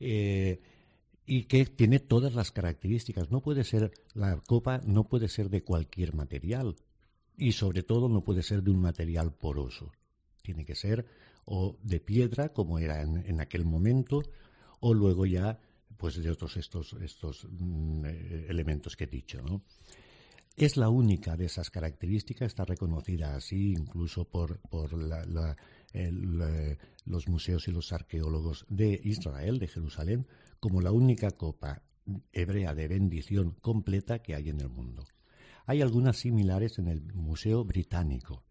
Eh, 0.00 0.60
y 1.26 1.44
que 1.44 1.66
tiene 1.66 2.00
todas 2.00 2.34
las 2.34 2.50
características. 2.50 3.30
No 3.30 3.42
puede 3.42 3.62
ser, 3.64 3.92
la 4.14 4.40
copa 4.40 4.80
no 4.84 5.04
puede 5.04 5.28
ser 5.28 5.50
de 5.50 5.62
cualquier 5.62 6.14
material 6.14 6.74
y 7.36 7.52
sobre 7.52 7.82
todo 7.82 8.08
no 8.08 8.24
puede 8.24 8.42
ser 8.42 8.62
de 8.62 8.70
un 8.70 8.80
material 8.80 9.32
poroso. 9.32 9.92
Tiene 10.42 10.64
que 10.64 10.74
ser 10.74 11.06
o 11.44 11.76
de 11.82 12.00
piedra, 12.00 12.48
como 12.48 12.78
era 12.78 13.02
en, 13.02 13.40
aquel 13.40 13.64
momento, 13.64 14.22
o 14.80 14.94
luego 14.94 15.26
ya 15.26 15.60
pues 15.98 16.20
de 16.20 16.30
otros 16.30 16.56
estos, 16.56 16.94
estos 16.94 17.46
mm, 17.48 18.04
eh, 18.06 18.46
elementos 18.48 18.96
que 18.96 19.04
he 19.04 19.08
dicho. 19.08 19.42
¿no? 19.42 19.62
Es 20.56 20.76
la 20.76 20.90
única 20.90 21.36
de 21.36 21.46
esas 21.46 21.70
características, 21.70 22.48
está 22.48 22.64
reconocida 22.64 23.34
así 23.34 23.72
incluso 23.72 24.26
por, 24.26 24.60
los 27.04 27.28
museos 27.28 27.68
y 27.68 27.72
los 27.72 27.92
arqueólogos 27.92 28.66
de 28.68 29.00
Israel, 29.02 29.58
de 29.58 29.68
Jerusalén, 29.68 30.26
como 30.60 30.82
la 30.82 30.92
única 30.92 31.30
copa 31.30 31.82
hebrea 32.32 32.74
de 32.74 32.88
bendición 32.88 33.52
completa 33.60 34.20
que 34.20 34.34
hay 34.34 34.50
en 34.50 34.60
el 34.60 34.68
mundo. 34.68 35.06
Hay 35.64 35.80
algunas 35.80 36.18
similares 36.18 36.78
en 36.78 36.88
el 36.88 37.02
Museo 37.14 37.64
Británico 37.64 38.44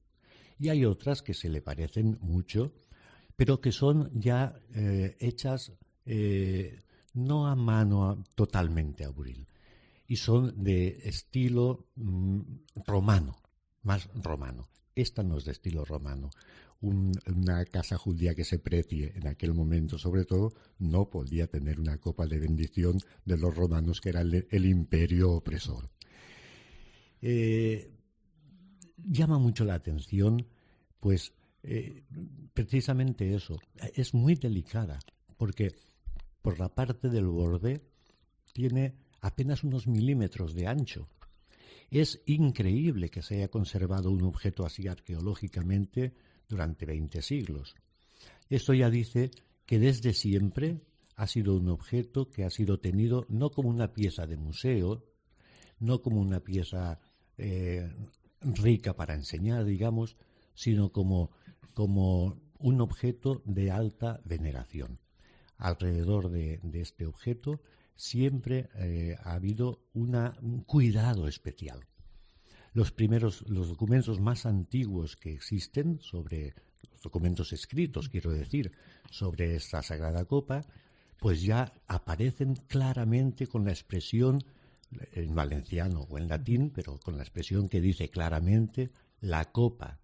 y 0.58 0.70
hay 0.70 0.86
otras 0.86 1.22
que 1.22 1.34
se 1.34 1.50
le 1.50 1.62
parecen 1.62 2.17
mucho, 2.22 2.74
pero 3.36 3.62
que 3.62 3.72
son 3.72 4.10
ya 4.20 4.55
eh, 4.74 5.17
hechas 5.20 5.74
eh, 6.05 6.79
no 7.13 7.48
a 7.48 7.55
mano 7.55 8.24
totalmente 8.36 9.03
aburil, 9.03 9.48
y 10.12 10.18
son 10.18 10.62
de 10.62 11.00
estilo 11.06 11.88
mm, 11.96 12.41
romano, 12.86 13.38
más 13.82 14.10
romano. 14.13 14.68
Esta 14.94 15.24
no 15.24 15.38
es 15.38 15.46
de 15.46 15.53
estilo 15.53 15.86
romano. 15.86 16.32
una 16.82 17.63
casa 17.63 17.98
judía 17.98 18.36
que 18.36 18.44
se 18.44 18.60
precie 18.60 19.13
en 19.15 19.27
aquel 19.27 19.53
momento, 19.53 19.98
sobre 19.98 20.25
todo, 20.25 20.51
no 20.80 21.10
podía 21.10 21.48
tener 21.48 21.80
una 21.80 21.98
copa 21.98 22.25
de 22.27 22.39
bendición 22.39 23.00
de 23.24 23.38
los 23.38 23.56
romanos, 23.56 24.01
que 24.01 24.10
era 24.10 24.20
el, 24.20 24.65
imperio 24.65 25.32
opresor. 25.32 25.89
Eh, 27.22 27.89
llama 28.98 29.39
mucho 29.39 29.63
la 29.63 29.75
atención, 29.75 30.46
pues, 31.00 31.32
eh, 31.63 32.03
precisamente 32.53 33.34
eso. 33.34 33.62
Es 33.96 34.13
muy 34.13 34.36
delicada, 34.36 35.00
porque 35.38 35.74
por 36.41 36.60
la 36.60 36.68
parte 36.68 37.08
del 37.08 37.27
borde 37.27 37.82
tiene 38.51 38.94
apenas 39.21 39.63
unos 39.63 39.87
milímetros 39.87 40.53
de 40.53 40.67
ancho. 40.67 41.07
Es 41.89 42.21
increíble 42.25 43.09
que 43.09 43.21
se 43.21 43.35
haya 43.35 43.49
conservado 43.49 44.11
un 44.11 44.23
objeto 44.23 44.65
así 44.65 44.87
arqueológicamente 44.87 46.13
durante 46.47 46.85
20 46.85 47.21
siglos. 47.21 47.75
Esto 48.49 48.73
ya 48.73 48.89
dice 48.89 49.31
que 49.65 49.79
desde 49.79 50.13
siempre 50.13 50.81
ha 51.15 51.27
sido 51.27 51.55
un 51.55 51.69
objeto 51.69 52.29
que 52.29 52.43
ha 52.43 52.49
sido 52.49 52.79
tenido 52.79 53.25
no 53.29 53.51
como 53.51 53.69
una 53.69 53.93
pieza 53.93 54.25
de 54.25 54.37
museo, 54.37 55.05
no 55.79 56.01
como 56.01 56.19
una 56.19 56.39
pieza 56.39 56.99
eh, 57.37 57.89
rica 58.41 58.95
para 58.95 59.13
enseñar, 59.13 59.65
digamos, 59.65 60.17
sino 60.53 60.91
como, 60.91 61.31
como 61.73 62.41
un 62.59 62.81
objeto 62.81 63.41
de 63.45 63.71
alta 63.71 64.21
veneración. 64.25 64.99
Alrededor 65.57 66.31
de 66.31 66.59
este 66.73 67.05
objeto 67.05 67.61
siempre 68.01 68.67
eh, 68.74 69.15
ha 69.24 69.34
habido 69.34 69.86
un 69.93 70.63
cuidado 70.65 71.27
especial. 71.27 71.86
Los 72.74 72.91
primeros, 72.91 73.48
los 73.48 73.70
documentos 73.70 74.20
más 74.20 74.48
antiguos 74.48 75.15
que 75.15 75.31
existen 75.31 76.00
sobre 76.01 76.55
los 76.91 77.01
documentos 77.03 77.53
escritos, 77.53 78.10
quiero 78.10 78.31
decir, 78.31 78.72
sobre 79.12 79.55
esta 79.55 79.84
sagrada 79.84 80.25
copa, 80.25 80.65
pues 81.20 81.43
ya 81.43 81.72
aparecen 81.88 82.55
claramente 82.55 83.46
con 83.46 83.65
la 83.65 83.72
expresión 83.72 84.43
en 85.13 85.36
valenciano 85.36 86.08
o 86.10 86.17
en 86.17 86.27
latín, 86.27 86.72
pero 86.72 86.98
con 86.98 87.17
la 87.17 87.24
expresión 87.24 87.70
que 87.70 87.81
dice 87.81 88.10
claramente 88.10 88.89
la 89.20 89.51
copa 89.51 90.00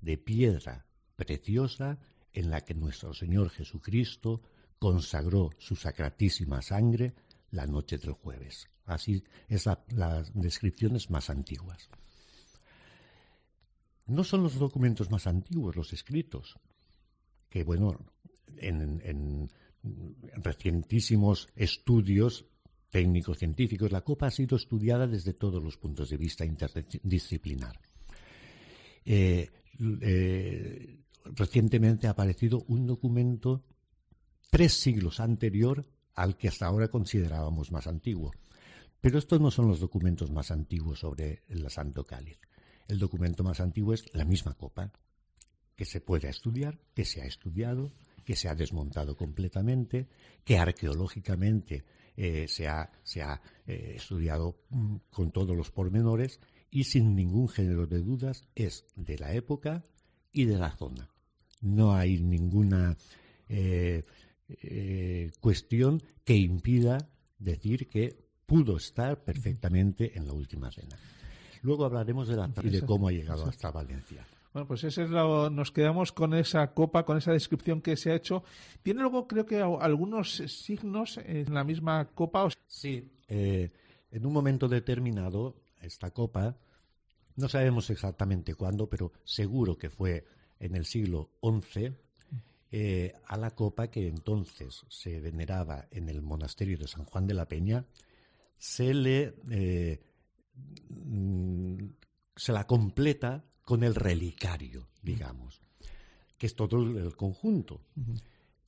de 0.00 0.18
piedra 0.18 0.86
preciosa 1.16 1.98
en 2.32 2.48
la 2.48 2.60
que 2.60 2.74
nuestro 2.74 3.12
Señor 3.12 3.50
Jesucristo 3.50 4.40
consagró 4.78 5.50
su 5.58 5.74
sacratísima 5.74 6.62
sangre 6.62 7.14
la 7.50 7.66
noche 7.66 7.98
del 7.98 8.12
jueves. 8.12 8.68
Así 8.84 9.22
es 9.48 9.66
la, 9.66 9.84
las 9.90 10.32
descripciones 10.34 11.10
más 11.10 11.30
antiguas. 11.30 11.88
No 14.06 14.24
son 14.24 14.42
los 14.42 14.58
documentos 14.58 15.10
más 15.10 15.26
antiguos 15.26 15.76
los 15.76 15.92
escritos, 15.92 16.58
que 17.48 17.62
bueno, 17.62 17.96
en, 18.56 19.48
recientísimos 20.34 21.48
estudios 21.54 22.46
técnicos 22.90 23.38
científicos, 23.38 23.92
la 23.92 24.00
copa 24.00 24.26
ha 24.26 24.30
sido 24.30 24.56
estudiada 24.56 25.06
desde 25.06 25.32
todos 25.32 25.62
los 25.62 25.76
puntos 25.76 26.10
de 26.10 26.16
vista 26.16 26.44
interdisciplinar. 26.44 27.80
Eh, 29.04 29.48
eh, 30.00 30.98
recientemente 31.24 32.08
ha 32.08 32.10
aparecido 32.10 32.64
un 32.66 32.86
documento 32.86 33.64
tres 34.50 34.74
siglos 34.74 35.20
anterior 35.20 35.86
al 36.14 36.36
que 36.36 36.48
hasta 36.48 36.66
ahora 36.66 36.88
considerábamos 36.88 37.72
más 37.72 37.86
antiguo. 37.86 38.32
Pero 39.00 39.18
estos 39.18 39.40
no 39.40 39.50
son 39.50 39.68
los 39.68 39.80
documentos 39.80 40.30
más 40.30 40.50
antiguos 40.50 41.00
sobre 41.00 41.42
el 41.48 41.68
Santo 41.70 42.04
Cáliz. 42.04 42.38
El 42.88 42.98
documento 42.98 43.42
más 43.42 43.60
antiguo 43.60 43.94
es 43.94 44.04
la 44.14 44.24
misma 44.24 44.54
copa, 44.54 44.92
que 45.76 45.84
se 45.84 46.00
puede 46.00 46.28
estudiar, 46.28 46.78
que 46.94 47.04
se 47.04 47.22
ha 47.22 47.24
estudiado, 47.24 47.92
que 48.24 48.36
se 48.36 48.48
ha 48.48 48.54
desmontado 48.54 49.16
completamente, 49.16 50.08
que 50.44 50.58
arqueológicamente 50.58 51.84
eh, 52.16 52.46
se 52.48 52.68
ha, 52.68 52.90
eh, 53.66 53.94
estudiado 53.96 54.60
mm, 54.68 54.96
con 55.10 55.30
todos 55.30 55.56
los 55.56 55.70
pormenores 55.70 56.40
y 56.70 56.84
sin 56.84 57.16
ningún 57.16 57.48
género 57.48 57.86
de 57.86 58.02
dudas 58.02 58.46
es 58.54 58.84
de 58.96 59.16
la 59.18 59.32
época 59.32 59.84
y 60.32 60.44
de 60.44 60.58
la 60.58 60.70
zona. 60.76 61.08
No 61.62 61.94
hay 61.94 62.18
ninguna 62.18 62.96
eh, 63.48 64.04
eh, 64.62 65.30
cuestión 65.40 66.02
que 66.24 66.36
impida 66.36 66.98
decir 67.38 67.88
que 67.88 68.16
pudo 68.46 68.76
estar 68.76 69.22
perfectamente 69.22 70.16
en 70.16 70.26
la 70.26 70.32
última 70.32 70.70
cena. 70.70 70.96
Luego 71.62 71.84
hablaremos 71.84 72.28
de, 72.28 72.36
la, 72.36 72.48
de 72.48 72.82
cómo 72.82 73.08
ha 73.08 73.12
llegado 73.12 73.46
hasta 73.46 73.70
Valencia. 73.70 74.26
Bueno, 74.52 74.66
pues 74.66 74.82
ese 74.82 75.04
es 75.04 75.10
nos 75.10 75.70
quedamos 75.70 76.10
con 76.10 76.34
esa 76.34 76.72
copa, 76.74 77.04
con 77.04 77.16
esa 77.16 77.32
descripción 77.32 77.80
que 77.80 77.96
se 77.96 78.10
ha 78.10 78.16
hecho. 78.16 78.42
Tiene 78.82 79.02
luego, 79.02 79.28
creo 79.28 79.46
que, 79.46 79.60
algunos 79.60 80.36
signos 80.48 81.18
en 81.18 81.54
la 81.54 81.62
misma 81.62 82.06
copa. 82.06 82.48
Sí, 82.66 83.08
eh, 83.28 83.70
en 84.10 84.26
un 84.26 84.32
momento 84.32 84.68
determinado, 84.68 85.54
esta 85.80 86.10
copa, 86.10 86.56
no 87.36 87.48
sabemos 87.48 87.90
exactamente 87.90 88.54
cuándo, 88.54 88.88
pero 88.88 89.12
seguro 89.22 89.78
que 89.78 89.88
fue 89.88 90.24
en 90.58 90.74
el 90.74 90.84
siglo 90.84 91.30
XI, 91.40 91.92
eh, 92.72 93.12
a 93.26 93.36
la 93.36 93.50
copa 93.50 93.90
que 93.90 94.06
entonces 94.06 94.84
se 94.88 95.20
veneraba 95.20 95.88
en 95.90 96.08
el 96.08 96.22
monasterio 96.22 96.78
de 96.78 96.86
San 96.86 97.04
Juan 97.04 97.26
de 97.26 97.34
la 97.34 97.46
Peña, 97.46 97.84
se 98.56 98.94
le 98.94 99.34
eh, 99.50 100.00
mm, 100.88 101.84
se 102.36 102.52
la 102.52 102.66
completa 102.66 103.44
con 103.64 103.82
el 103.82 103.94
relicario, 103.94 104.88
digamos, 105.02 105.60
que 106.38 106.46
es 106.46 106.54
todo 106.54 106.78
el 106.78 107.14
conjunto. 107.16 107.82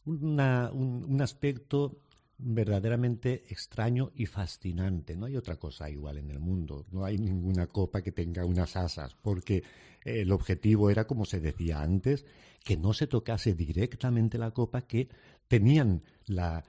un, 0.04 1.20
aspecto 1.20 2.02
verdaderamente 2.44 3.44
extraño 3.48 4.12
y 4.14 4.26
fascinante. 4.26 5.16
No 5.16 5.26
hay 5.26 5.36
otra 5.36 5.56
cosa 5.56 5.88
igual 5.88 6.18
en 6.18 6.30
el 6.30 6.40
mundo. 6.40 6.86
No 6.90 7.04
hay 7.04 7.18
ninguna 7.18 7.66
copa 7.66 8.02
que 8.02 8.12
tenga 8.12 8.44
unas 8.44 8.76
asas, 8.76 9.14
porque 9.14 9.62
el 10.04 10.32
objetivo 10.32 10.90
era, 10.90 11.06
como 11.06 11.24
se 11.24 11.40
decía 11.40 11.80
antes, 11.80 12.24
que 12.64 12.76
no 12.76 12.92
se 12.92 13.06
tocase 13.06 13.54
directamente 13.54 14.38
la 14.38 14.50
copa, 14.50 14.82
que 14.82 15.08
tenían 15.48 16.02
la, 16.26 16.64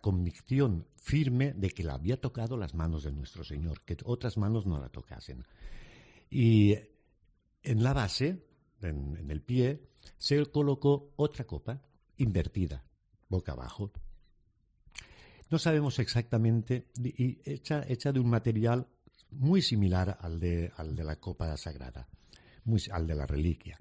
convicción 0.00 0.86
firme 0.96 1.52
de 1.52 1.70
que 1.70 1.84
la 1.84 1.94
había 1.94 2.20
tocado 2.20 2.56
las 2.56 2.74
manos 2.74 3.04
de 3.04 3.12
nuestro 3.12 3.44
Señor, 3.44 3.82
que 3.82 3.96
otras 4.04 4.36
manos 4.36 4.66
no 4.66 4.78
la 4.80 4.88
tocasen. 4.88 5.44
Y 6.30 6.74
en 7.62 7.82
la 7.82 7.92
base, 7.92 8.44
en, 8.80 9.30
el 9.30 9.42
pie, 9.42 9.88
se 10.16 10.44
colocó 10.46 11.12
otra 11.16 11.46
copa 11.46 11.82
invertida, 12.16 12.84
boca 13.28 13.52
abajo. 13.52 13.92
No 15.50 15.58
sabemos 15.58 15.98
exactamente, 15.98 16.86
y 17.02 17.38
hecha, 17.44 17.84
hecha 17.88 18.12
de 18.12 18.20
un 18.20 18.30
material 18.30 18.86
muy 19.30 19.62
similar 19.62 20.18
al 20.20 20.40
de, 20.40 20.72
al 20.76 20.94
de 20.94 21.04
la 21.04 21.16
copa 21.16 21.56
sagrada 21.56 22.06
muy, 22.64 22.82
al 22.90 23.06
de 23.06 23.14
la 23.14 23.26
reliquia. 23.26 23.78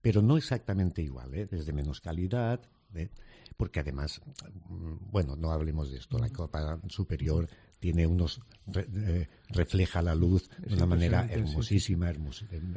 Pero 0.00 0.22
no 0.22 0.36
exactamente 0.36 1.02
igual, 1.02 1.34
¿eh? 1.34 1.46
desde 1.50 1.72
menos 1.72 2.00
calidad, 2.00 2.60
¿eh? 2.94 3.10
porque 3.56 3.80
además, 3.80 4.20
mm, 4.68 5.10
bueno, 5.10 5.36
no 5.36 5.50
hablemos 5.50 5.90
de 5.90 5.98
esto, 5.98 6.18
la 6.18 6.30
copa 6.30 6.80
superior 6.88 7.48
tiene 7.78 8.06
unos, 8.06 8.40
eh, 8.74 9.28
refleja 9.48 10.02
la 10.02 10.14
luz 10.14 10.48
de 10.58 10.74
una 10.74 10.86
manera 10.86 11.26
hermosísima, 11.30 12.12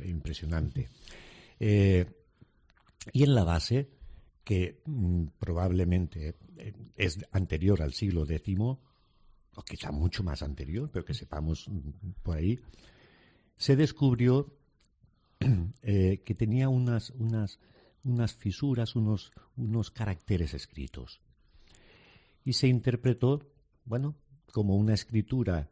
impresionante. 0.06 0.90
Eh, 1.60 2.06
y 3.12 3.24
en 3.24 3.36
la 3.36 3.44
base, 3.44 3.90
que 4.44 4.82
mm, 4.86 5.26
probablemente 5.40 6.36
es 6.96 7.20
anterior 7.32 7.82
al 7.82 7.94
siglo 7.94 8.26
X, 8.28 8.58
o 8.60 9.64
quizá 9.64 9.92
mucho 9.92 10.24
más 10.24 10.42
anterior, 10.42 10.90
pero 10.92 11.06
que 11.06 11.14
sepamos 11.14 11.68
mm, 11.68 12.22
por 12.24 12.38
ahí, 12.38 12.60
se 13.56 13.76
descubrió 13.76 14.52
Eh, 15.82 16.22
que 16.24 16.36
tenía 16.36 16.70
unas, 16.70 17.10
unas, 17.12 17.60
unas 18.04 18.34
fisuras, 18.34 18.96
unos, 18.96 19.32
unos 19.58 19.92
caracteres 19.92 20.54
escritos. 20.54 21.20
Y 22.44 22.54
se 22.54 22.68
interpretó, 22.68 23.42
bueno, 23.86 24.16
como 24.52 24.76
una 24.76 24.94
escritura 24.94 25.70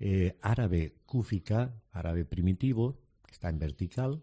eh, 0.00 0.36
árabe 0.42 0.94
cúfica, 1.06 1.74
árabe 1.92 2.24
primitivo, 2.24 2.98
que 3.24 3.32
está 3.32 3.48
en 3.48 3.58
vertical, 3.58 4.22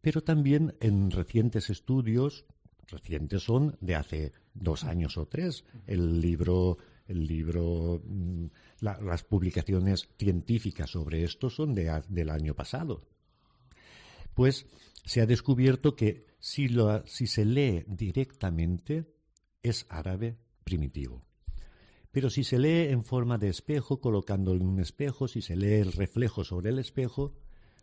pero 0.00 0.22
también 0.22 0.76
en 0.80 1.10
recientes 1.10 1.70
estudios, 1.70 2.44
recientes 2.88 3.42
son 3.42 3.76
de 3.80 3.94
hace 3.94 4.32
dos 4.54 4.84
años 4.84 5.16
o 5.18 5.26
tres, 5.26 5.64
el 5.86 6.20
libro 6.20 6.78
el 7.06 7.26
libro, 7.26 8.02
mm, 8.04 8.46
las 8.80 9.24
publicaciones 9.24 10.08
científicas 10.18 10.90
sobre 10.90 11.24
esto 11.24 11.50
son 11.50 11.74
del 11.74 12.30
año 12.30 12.54
pasado. 12.54 13.06
Pues 14.34 14.66
se 15.04 15.20
ha 15.20 15.26
descubierto 15.26 15.94
que 15.96 16.26
si, 16.38 16.68
se 17.26 17.44
lee 17.44 17.84
directamente 17.86 19.06
es 19.62 19.86
árabe 19.88 20.38
primitivo. 20.64 21.26
Pero 22.10 22.30
si 22.30 22.44
se 22.44 22.58
lee 22.58 22.90
en 22.90 23.04
forma 23.04 23.38
de 23.38 23.48
espejo, 23.48 24.00
colocándolo 24.00 24.60
en 24.60 24.66
un 24.66 24.80
espejo, 24.80 25.28
si 25.28 25.42
se 25.42 25.56
lee 25.56 25.74
el 25.74 25.92
reflejo 25.92 26.44
sobre 26.44 26.70
el 26.70 26.78
espejo, 26.78 27.34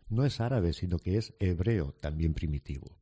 no 0.08 0.24
es 0.24 0.40
árabe, 0.40 0.72
sino 0.72 0.98
que 0.98 1.18
es 1.18 1.34
hebreo, 1.38 1.92
también 2.00 2.34
primitivo. 2.34 3.01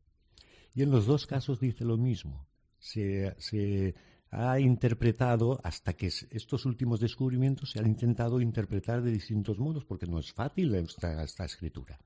Y 0.74 0.82
en 0.82 0.90
los 0.90 1.06
dos 1.06 1.26
casos 1.26 1.60
dice 1.60 1.84
lo 1.84 1.96
mismo. 1.96 2.46
Se, 2.78 3.34
se 3.38 3.94
ha 4.30 4.60
interpretado, 4.60 5.60
hasta 5.64 5.94
que 5.94 6.06
estos 6.06 6.64
últimos 6.64 7.00
descubrimientos 7.00 7.72
se 7.72 7.80
han 7.80 7.86
intentado 7.86 8.40
interpretar 8.40 9.02
de 9.02 9.10
distintos 9.10 9.58
modos, 9.58 9.84
porque 9.84 10.06
no 10.06 10.18
es 10.18 10.32
fácil 10.32 10.74
esta, 10.74 11.22
esta 11.22 11.44
escritura. 11.44 11.98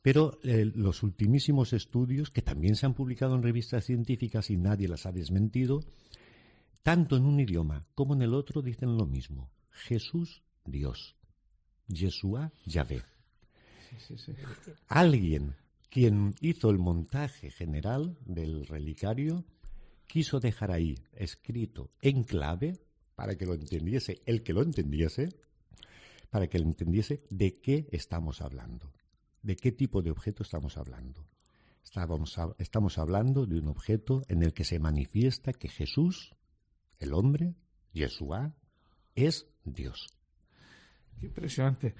Pero 0.00 0.38
eh, 0.44 0.64
los 0.64 1.02
ultimísimos 1.02 1.72
estudios, 1.72 2.30
que 2.30 2.42
también 2.42 2.76
se 2.76 2.86
han 2.86 2.94
publicado 2.94 3.34
en 3.34 3.42
revistas 3.42 3.84
científicas 3.84 4.50
y 4.50 4.56
nadie 4.56 4.86
las 4.86 5.04
ha 5.04 5.10
desmentido, 5.10 5.82
tanto 6.84 7.16
en 7.16 7.24
un 7.24 7.40
idioma 7.40 7.84
como 7.96 8.14
en 8.14 8.22
el 8.22 8.32
otro 8.32 8.62
dicen 8.62 8.96
lo 8.96 9.06
mismo. 9.06 9.50
Jesús, 9.70 10.44
Dios. 10.64 11.16
Yeshua, 11.88 12.52
Yahvé. 12.64 13.02
Alguien 14.86 15.56
quien 15.96 16.34
hizo 16.42 16.68
el 16.68 16.78
montaje 16.78 17.50
general 17.50 18.18
del 18.26 18.66
relicario 18.66 19.46
quiso 20.06 20.40
dejar 20.40 20.70
ahí 20.70 20.94
escrito 21.14 21.90
en 22.02 22.22
clave 22.22 22.78
para 23.14 23.34
que 23.36 23.46
lo 23.46 23.54
entendiese 23.54 24.20
el 24.26 24.42
que 24.42 24.52
lo 24.52 24.60
entendiese, 24.62 25.30
para 26.28 26.48
que 26.48 26.58
lo 26.58 26.66
entendiese 26.66 27.22
de 27.30 27.62
qué 27.62 27.88
estamos 27.92 28.42
hablando, 28.42 28.92
de 29.40 29.56
qué 29.56 29.72
tipo 29.72 30.02
de 30.02 30.10
objeto 30.10 30.42
estamos 30.42 30.76
hablando. 30.76 31.26
estamos 32.58 32.98
hablando 32.98 33.46
de 33.46 33.58
un 33.58 33.68
objeto 33.68 34.20
en 34.28 34.42
el 34.42 34.52
que 34.52 34.64
se 34.64 34.78
manifiesta 34.78 35.54
que 35.54 35.70
Jesús 35.70 36.34
el 36.98 37.14
hombre, 37.14 37.54
Yeshua, 37.94 38.54
es 39.14 39.46
Dios. 39.64 40.08
Qué 41.18 41.24
impresionante. 41.24 41.94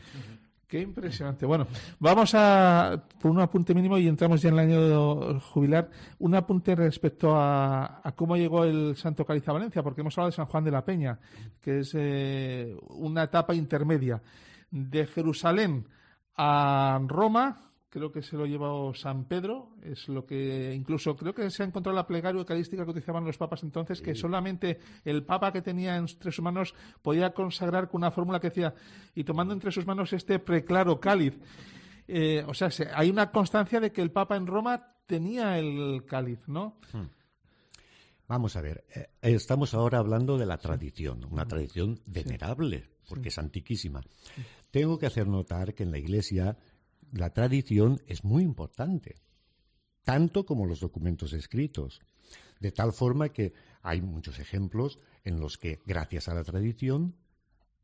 Qué 0.66 0.80
impresionante. 0.80 1.46
Bueno, 1.46 1.68
vamos 2.00 2.32
a 2.34 3.04
por 3.20 3.30
un 3.30 3.38
apunte 3.38 3.72
mínimo 3.72 3.98
y 3.98 4.08
entramos 4.08 4.42
ya 4.42 4.48
en 4.48 4.54
el 4.54 4.60
año 4.60 5.38
jubilar. 5.38 5.88
Un 6.18 6.34
apunte 6.34 6.74
respecto 6.74 7.36
a, 7.36 8.02
cómo 8.16 8.36
llegó 8.36 8.64
el 8.64 8.96
Santo 8.96 9.24
Cáliz 9.24 9.48
a 9.48 9.52
Valencia, 9.52 9.84
porque 9.84 10.00
hemos 10.00 10.18
hablado 10.18 10.30
de 10.30 10.36
San 10.36 10.46
Juan 10.46 10.64
de 10.64 10.72
la 10.72 10.84
Peña, 10.84 11.20
que 11.60 11.80
es 11.80 11.92
eh, 11.94 12.76
una 12.88 13.22
etapa 13.24 13.54
intermedia. 13.54 14.20
De 14.68 15.06
Jerusalén 15.06 15.86
a 16.36 17.00
Roma, 17.06 17.70
creo 17.96 18.12
que 18.12 18.20
se 18.20 18.36
lo 18.36 18.44
llevó 18.44 18.92
San 18.92 19.24
Pedro, 19.24 19.70
es 19.82 20.06
lo 20.08 20.26
que 20.26 20.74
incluso 20.74 21.16
creo 21.16 21.32
que 21.32 21.48
se 21.48 21.62
ha 21.62 21.66
encontrado 21.66 21.96
la 21.96 22.06
plegaria 22.06 22.38
eucarística 22.38 22.84
que 22.84 22.90
utilizaban 22.90 23.24
los 23.24 23.38
papas 23.38 23.62
entonces, 23.62 24.02
que 24.02 24.14
solamente 24.14 24.78
el 25.02 25.24
papa 25.24 25.50
que 25.50 25.62
tenía 25.62 25.96
entre 25.96 26.30
sus 26.30 26.44
manos 26.44 26.74
podía 27.00 27.32
consagrar 27.32 27.88
con 27.88 28.02
una 28.02 28.10
fórmula 28.10 28.38
que 28.38 28.48
decía, 28.48 28.74
y 29.14 29.24
tomando 29.24 29.54
entre 29.54 29.72
sus 29.72 29.86
manos 29.86 30.12
este 30.12 30.38
preclaro 30.38 31.00
cáliz. 31.00 31.38
Eh, 32.06 32.44
o 32.46 32.52
sea, 32.52 32.68
hay 32.94 33.08
una 33.08 33.30
constancia 33.30 33.80
de 33.80 33.90
que 33.90 34.02
el 34.02 34.10
papa 34.10 34.36
en 34.36 34.46
Roma 34.46 34.92
tenía 35.06 35.58
el 35.58 36.04
cáliz, 36.04 36.46
¿no? 36.48 36.78
Hmm. 36.92 37.06
Vamos 38.28 38.56
a 38.56 38.60
ver, 38.60 38.84
eh, 38.94 39.06
estamos 39.22 39.72
ahora 39.72 40.00
hablando 40.00 40.36
de 40.36 40.44
la 40.44 40.58
tradición, 40.58 41.24
una 41.30 41.46
tradición 41.46 41.98
venerable, 42.04 42.90
porque 43.08 43.30
es 43.30 43.38
antiquísima. 43.38 44.02
Tengo 44.70 44.98
que 44.98 45.06
hacer 45.06 45.26
notar 45.28 45.72
que 45.72 45.84
en 45.84 45.92
la 45.92 45.98
Iglesia 45.98 46.58
la 47.12 47.30
tradición 47.30 48.00
es 48.06 48.24
muy 48.24 48.42
importante, 48.42 49.16
tanto 50.04 50.46
como 50.46 50.66
los 50.66 50.80
documentos 50.80 51.32
escritos, 51.32 52.00
de 52.60 52.72
tal 52.72 52.92
forma 52.92 53.28
que 53.30 53.52
hay 53.82 54.00
muchos 54.00 54.38
ejemplos 54.38 54.98
en 55.24 55.40
los 55.40 55.58
que, 55.58 55.80
gracias 55.84 56.28
a 56.28 56.34
la 56.34 56.44
tradición, 56.44 57.16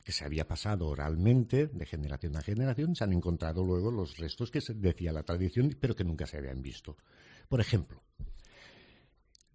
que 0.05 0.13
se 0.13 0.25
había 0.25 0.49
pasado 0.49 0.89
oralmente 0.89 1.69
de 1.69 1.87
generación 1.87 2.37
a 2.37 2.43
generación, 2.43 2.97
se 2.97 3.05
han 3.05 3.13
encontrado 3.13 3.63
luego 3.63 3.91
los 3.91 4.17
restos 4.17 4.51
que 4.51 4.61
decía 4.75 5.13
la 5.13 5.23
tradición, 5.23 5.77
pero 5.81 5.95
que 5.95 6.05
nunca 6.05 6.27
se 6.27 6.39
habían 6.39 6.61
visto. 6.61 6.97
Por 7.49 7.61
ejemplo, 7.61 8.03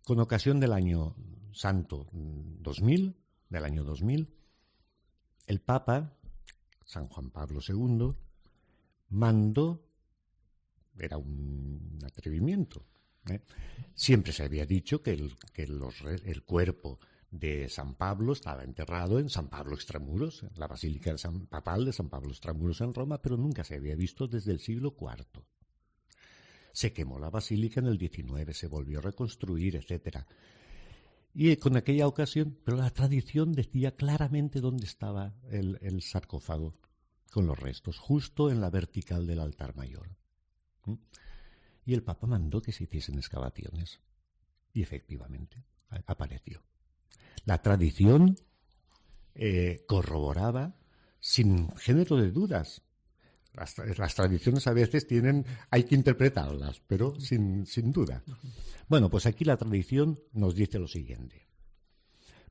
con 0.06 0.20
ocasión 0.20 0.60
del 0.60 0.72
año 0.72 1.16
santo 1.52 2.08
2000, 2.14 3.18
del 3.50 3.66
año 3.66 3.84
2000, 3.84 4.34
el 5.48 5.62
Papa, 5.62 6.18
San 6.86 7.08
Juan 7.08 7.30
Pablo 7.30 7.60
II, 7.68 8.16
mandó, 9.10 9.84
era 10.98 11.18
un 11.18 12.00
atrevimiento. 12.06 12.86
¿eh? 13.30 13.42
Siempre 13.94 14.34
se 14.34 14.44
había 14.44 14.66
dicho 14.66 15.02
que, 15.02 15.12
el, 15.12 15.36
que 15.54 15.64
el 15.64 16.44
cuerpo 16.44 17.00
de 17.32 17.68
San 17.70 17.96
Pablo 17.96 18.34
estaba 18.34 18.64
enterrado 18.64 19.20
en 19.20 19.30
San 19.30 19.50
Pablo 19.50 19.76
Extramuros, 19.76 20.44
en 20.44 20.52
la 20.56 20.68
Basílica 20.68 21.12
de 21.12 21.18
San 21.18 21.48
Papal 21.48 21.86
de 21.86 21.94
San 21.94 22.10
Pablo 22.10 22.30
Extramuros 22.30 22.82
en 22.82 22.94
Roma, 22.94 23.22
pero 23.22 23.38
nunca 23.38 23.64
se 23.64 23.76
había 23.76 23.96
visto 23.96 24.28
desde 24.28 24.52
el 24.52 24.60
siglo 24.60 24.96
IV. 25.00 25.44
Se 26.72 26.94
quemó 26.94 27.20
la 27.20 27.32
basílica 27.32 27.80
en 27.80 27.88
el 27.88 27.98
XIX, 27.98 28.56
se 28.56 28.68
volvió 28.68 29.00
a 29.00 29.02
reconstruir, 29.02 29.76
etc. 29.78 30.20
Y 31.34 31.56
con 31.58 31.76
aquella 31.76 32.08
ocasión, 32.08 32.56
pero 32.64 32.78
la 32.78 32.92
tradición 32.92 33.52
decía 33.52 33.96
claramente 33.96 34.62
dónde 34.62 34.86
estaba 34.86 35.34
el 35.50 36.02
sarcófago 36.04 36.76
con 37.32 37.48
los 37.48 37.60
restos, 37.60 37.98
justo 37.98 38.50
en 38.50 38.62
la 38.62 38.70
vertical 38.70 39.28
del 39.28 39.40
altar 39.40 39.76
mayor. 39.76 40.16
¿Mm? 40.86 40.94
Y 41.86 41.94
el 41.94 42.04
Papa 42.04 42.28
mandó 42.28 42.62
que 42.62 42.72
se 42.72 42.84
hiciesen 42.84 43.18
excavaciones. 43.18 44.00
Y 44.74 44.82
efectivamente, 44.82 45.64
apareció. 46.06 46.62
La 47.46 47.62
tradición 47.62 48.36
eh, 49.36 49.86
corroboraba 49.88 50.76
sin 51.20 51.70
género 51.78 52.18
de 52.18 52.32
dudas. 52.32 52.82
Las, 53.54 53.78
las, 53.98 54.14
tradiciones 54.14 54.68
a 54.68 54.74
veces 54.74 55.08
tienen, 55.08 55.46
hay 55.72 55.86
que 55.86 55.96
interpretarlas, 55.96 56.82
pero 56.86 57.20
sin, 57.20 57.66
sin 57.66 57.92
duda. 57.92 58.24
Bueno, 58.88 59.10
pues 59.10 59.26
aquí 59.26 59.46
la 59.46 59.58
tradición 59.58 60.20
nos 60.34 60.56
dice 60.56 60.78
lo 60.78 60.88
siguiente. 60.88 61.48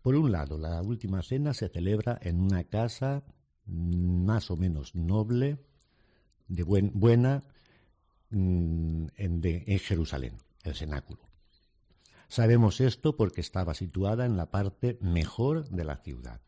Por 0.03 0.17
un 0.17 0.33
lado, 0.33 0.59
la 0.59 0.83
última 0.83 1.23
cena 1.23 1.53
se 1.53 1.69
celebra 1.69 2.19
en 2.23 2.41
una 2.41 2.65
casa 2.65 3.25
más 3.67 4.51
o 4.51 4.57
menos 4.57 4.95
noble, 4.95 5.59
de 6.49 6.63
buena, 6.63 7.43
mm, 8.31 9.07
en, 9.17 9.41
en 9.43 9.79
Jerusalén, 9.79 10.37
el 10.63 10.75
cenáculo. 10.75 11.21
Sabemos 12.29 12.81
esto 12.81 13.17
porque 13.17 13.41
estaba 13.41 13.75
situada 13.75 14.27
en 14.27 14.37
la 14.37 14.51
parte 14.51 14.99
mejor 15.01 15.69
de 15.69 15.85
la 15.85 15.97
ciudad, 15.97 16.41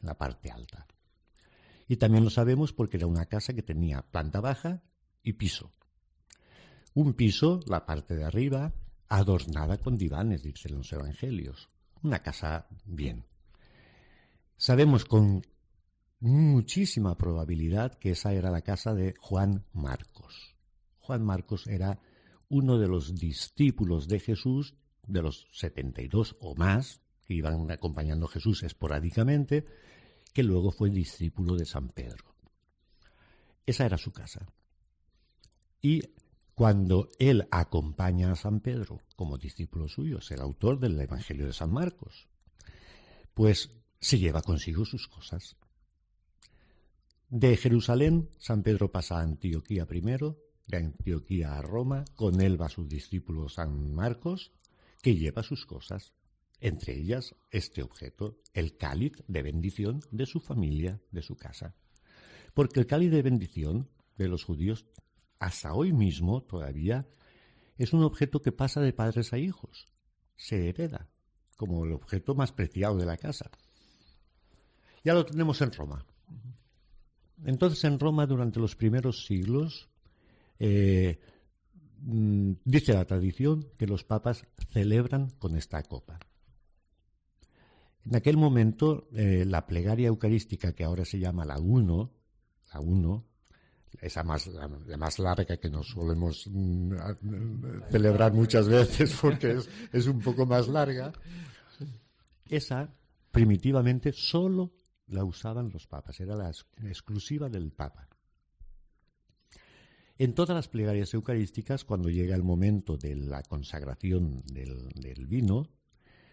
en 0.00 0.06
la 0.06 0.18
parte 0.18 0.50
alta. 0.50 0.86
Y 1.86 1.96
también 1.96 2.24
lo 2.24 2.30
sabemos 2.30 2.72
porque 2.72 2.96
era 2.96 3.06
una 3.06 3.26
casa 3.26 3.52
que 3.52 3.62
tenía 3.62 4.02
planta 4.02 4.40
baja 4.40 4.82
y 5.22 5.34
piso. 5.34 5.72
Un 6.94 7.14
piso, 7.14 7.60
la 7.66 7.86
parte 7.86 8.14
de 8.14 8.24
arriba, 8.24 8.72
adornada 9.08 9.78
con 9.78 9.96
divanes, 9.96 10.42
dicen 10.42 10.76
los 10.76 10.92
evangelios. 10.92 11.68
Una 12.02 12.20
casa 12.20 12.66
bien. 12.84 13.26
Sabemos 14.56 15.04
con 15.04 15.42
muchísima 16.20 17.16
probabilidad 17.16 17.94
que 17.94 18.10
esa 18.10 18.32
era 18.32 18.50
la 18.50 18.62
casa 18.62 18.94
de 18.94 19.14
Juan 19.18 19.64
Marcos. 19.72 20.54
Juan 20.98 21.24
Marcos 21.24 21.66
era 21.66 21.98
uno 22.48 22.78
de 22.78 22.88
los 22.88 23.14
discípulos 23.14 24.06
de 24.06 24.20
Jesús, 24.20 24.74
de 25.06 25.22
los 25.22 25.48
72 25.52 26.36
o 26.40 26.54
más, 26.54 27.00
que 27.26 27.34
iban 27.34 27.70
acompañando 27.70 28.26
a 28.26 28.30
Jesús 28.30 28.62
esporádicamente, 28.62 29.64
que 30.32 30.42
luego 30.42 30.70
fue 30.70 30.90
discípulo 30.90 31.56
de 31.56 31.64
San 31.64 31.88
Pedro. 31.88 32.34
Esa 33.66 33.86
era 33.86 33.98
su 33.98 34.12
casa. 34.12 34.46
Y 35.80 36.02
cuando 36.54 37.08
él 37.18 37.48
acompaña 37.50 38.32
a 38.32 38.36
San 38.36 38.60
Pedro 38.60 39.00
como 39.16 39.38
discípulo 39.38 39.88
suyo, 39.88 40.18
es 40.18 40.30
el 40.30 40.40
autor 40.40 40.78
del 40.78 41.00
Evangelio 41.00 41.46
de 41.46 41.52
San 41.52 41.72
Marcos, 41.72 42.28
pues 43.32 43.70
se 44.00 44.18
lleva 44.18 44.42
consigo 44.42 44.84
sus 44.84 45.08
cosas. 45.08 45.56
De 47.30 47.56
Jerusalén, 47.56 48.28
San 48.38 48.64
Pedro 48.64 48.90
pasa 48.90 49.18
a 49.18 49.22
Antioquía 49.22 49.86
primero, 49.86 50.42
de 50.66 50.78
Antioquía 50.78 51.56
a 51.56 51.62
Roma, 51.62 52.04
con 52.16 52.40
él 52.40 52.60
va 52.60 52.68
su 52.68 52.88
discípulo 52.88 53.48
San 53.48 53.94
Marcos, 53.94 54.50
que 55.00 55.14
lleva 55.14 55.44
sus 55.44 55.64
cosas, 55.64 56.12
entre 56.58 56.98
ellas 56.98 57.36
este 57.52 57.84
objeto, 57.84 58.40
el 58.52 58.76
cáliz 58.76 59.12
de 59.28 59.44
bendición 59.44 60.02
de 60.10 60.26
su 60.26 60.40
familia, 60.40 61.00
de 61.12 61.22
su 61.22 61.36
casa. 61.36 61.76
Porque 62.52 62.80
el 62.80 62.88
cáliz 62.88 63.12
de 63.12 63.22
bendición 63.22 63.88
de 64.16 64.26
los 64.26 64.42
judíos, 64.42 64.86
hasta 65.38 65.72
hoy 65.72 65.92
mismo 65.92 66.42
todavía, 66.42 67.06
es 67.78 67.92
un 67.92 68.02
objeto 68.02 68.42
que 68.42 68.50
pasa 68.50 68.80
de 68.80 68.92
padres 68.92 69.32
a 69.32 69.38
hijos, 69.38 69.86
se 70.34 70.68
hereda, 70.68 71.08
como 71.56 71.84
el 71.84 71.92
objeto 71.92 72.34
más 72.34 72.50
preciado 72.50 72.96
de 72.96 73.06
la 73.06 73.16
casa. 73.16 73.52
Ya 75.04 75.14
lo 75.14 75.24
tenemos 75.24 75.60
en 75.62 75.70
Roma. 75.70 76.04
Entonces 77.44 77.82
en 77.84 77.98
Roma 77.98 78.26
durante 78.26 78.60
los 78.60 78.76
primeros 78.76 79.24
siglos 79.26 79.88
eh, 80.58 81.18
mm, 82.02 82.52
dice 82.64 82.92
la 82.92 83.06
tradición 83.06 83.66
que 83.78 83.86
los 83.86 84.04
papas 84.04 84.44
celebran 84.72 85.30
con 85.38 85.56
esta 85.56 85.82
copa. 85.82 86.18
En 88.04 88.16
aquel 88.16 88.36
momento 88.36 89.08
eh, 89.12 89.44
la 89.46 89.66
plegaria 89.66 90.08
eucarística 90.08 90.72
que 90.72 90.84
ahora 90.84 91.04
se 91.04 91.18
llama 91.18 91.44
la 91.44 91.58
uno, 91.58 92.12
la 92.72 92.80
uno, 92.80 93.26
esa 94.00 94.22
más, 94.22 94.46
la, 94.46 94.96
más 94.96 95.18
larga 95.18 95.56
que 95.56 95.68
nos 95.68 95.88
solemos 95.88 96.46
mm, 96.50 96.94
celebrar 97.90 98.32
muchas 98.32 98.68
veces 98.68 99.16
porque 99.20 99.52
es, 99.52 99.68
es 99.92 100.06
un 100.06 100.20
poco 100.20 100.46
más 100.46 100.68
larga, 100.68 101.12
esa 102.48 102.92
primitivamente 103.30 104.12
solo 104.12 104.72
la 105.10 105.24
usaban 105.24 105.70
los 105.70 105.86
papas, 105.86 106.20
era 106.20 106.36
la 106.36 106.50
exclusiva 106.82 107.48
del 107.48 107.72
papa. 107.72 108.08
En 110.20 110.34
todas 110.34 110.54
las 110.54 110.68
plegarias 110.68 111.14
eucarísticas, 111.14 111.84
cuando 111.84 112.10
llega 112.10 112.36
el 112.36 112.42
momento 112.42 112.98
de 112.98 113.16
la 113.16 113.42
consagración 113.42 114.42
del, 114.44 115.26
vino, 115.26 115.66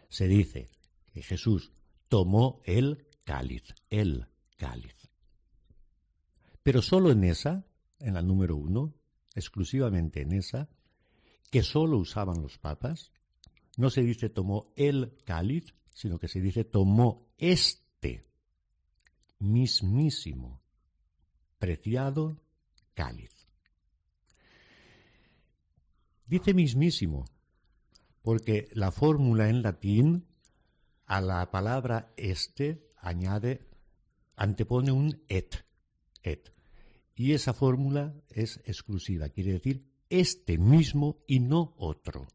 se 0.09 0.27
dice 0.27 0.69
que 1.13 1.21
Jesús 1.23 1.71
tomó 2.09 2.61
el 2.65 3.07
cáliz, 3.23 3.63
el 3.89 4.27
cáliz. 4.57 5.09
Pero 6.63 6.81
solo 6.81 7.11
en 7.11 7.23
esa, 7.23 7.65
en 7.99 8.15
la 8.15 8.21
número 8.21 8.57
uno, 8.57 8.93
exclusivamente 9.35 10.21
en 10.21 10.33
esa, 10.33 10.67
que 11.49 11.63
solo 11.63 11.97
usaban 11.97 12.41
los 12.41 12.57
papas, 12.57 13.13
no 13.77 13.89
se 13.89 14.01
dice 14.01 14.27
tomó 14.27 14.73
el 14.75 15.15
cáliz, 15.23 15.73
sino 15.93 16.19
que 16.19 16.27
se 16.27 16.41
dice 16.41 16.65
tomó 16.65 17.31
este 17.37 18.27
mismísimo, 19.39 20.61
preciado 21.59 22.39
cáliz. 22.93 23.31
Dice 26.25 26.53
mismísimo, 26.53 27.25
porque 28.21 28.67
la 28.73 28.91
fórmula 28.91 29.49
en 29.49 29.61
latín 29.61 30.25
a 31.05 31.21
la 31.21 31.49
palabra 31.51 32.11
este 32.17 32.89
añade, 32.97 33.65
antepone 34.35 34.91
un 34.91 35.23
et, 35.29 35.65
et. 36.23 36.53
Y 37.15 37.31
esa 37.31 37.53
fórmula 37.53 38.13
es 38.29 38.57
exclusiva, 38.65 39.29
quiere 39.29 39.53
decir 39.53 39.87
este 40.09 40.57
mismo 40.57 41.23
y 41.27 41.39
no 41.39 41.73
otro. 41.77 42.27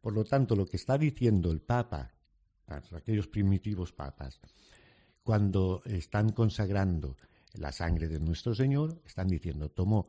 Por 0.00 0.12
lo 0.12 0.24
tanto, 0.24 0.54
lo 0.54 0.66
que 0.66 0.76
está 0.76 0.98
diciendo 0.98 1.50
el 1.50 1.60
Papa, 1.60 2.14
aquellos 2.66 3.26
primitivos 3.26 3.92
papas, 3.92 4.40
cuando 5.26 5.82
están 5.86 6.30
consagrando 6.30 7.16
la 7.54 7.72
sangre 7.72 8.06
de 8.06 8.20
nuestro 8.20 8.54
Señor, 8.54 9.02
están 9.04 9.26
diciendo, 9.26 9.68
tomó 9.68 10.06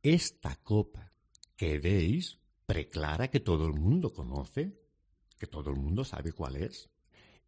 esta 0.00 0.54
copa 0.62 1.10
que 1.56 1.80
veis, 1.80 2.38
preclara 2.66 3.26
que 3.26 3.40
todo 3.40 3.66
el 3.66 3.72
mundo 3.72 4.12
conoce, 4.12 4.78
que 5.36 5.48
todo 5.48 5.70
el 5.70 5.76
mundo 5.76 6.04
sabe 6.04 6.30
cuál 6.32 6.54
es, 6.54 6.88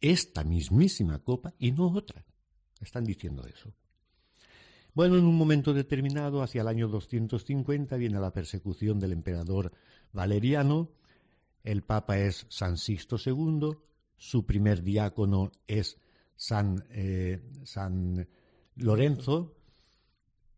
esta 0.00 0.42
mismísima 0.42 1.20
copa 1.20 1.54
y 1.60 1.70
no 1.70 1.92
otra. 1.92 2.24
Están 2.80 3.04
diciendo 3.04 3.46
eso. 3.46 3.72
Bueno, 4.92 5.16
en 5.16 5.24
un 5.24 5.36
momento 5.36 5.72
determinado, 5.72 6.42
hacia 6.42 6.62
el 6.62 6.68
año 6.68 6.88
250, 6.88 7.96
viene 7.98 8.18
la 8.18 8.32
persecución 8.32 8.98
del 8.98 9.12
emperador 9.12 9.70
Valeriano. 10.12 10.90
El 11.62 11.82
papa 11.82 12.18
es 12.18 12.46
San 12.48 12.78
Sixto 12.78 13.16
II, 13.24 13.76
su 14.16 14.44
primer 14.44 14.82
diácono 14.82 15.52
es 15.68 16.01
San, 16.42 16.84
eh, 16.90 17.40
San 17.62 18.26
Lorenzo. 18.74 19.54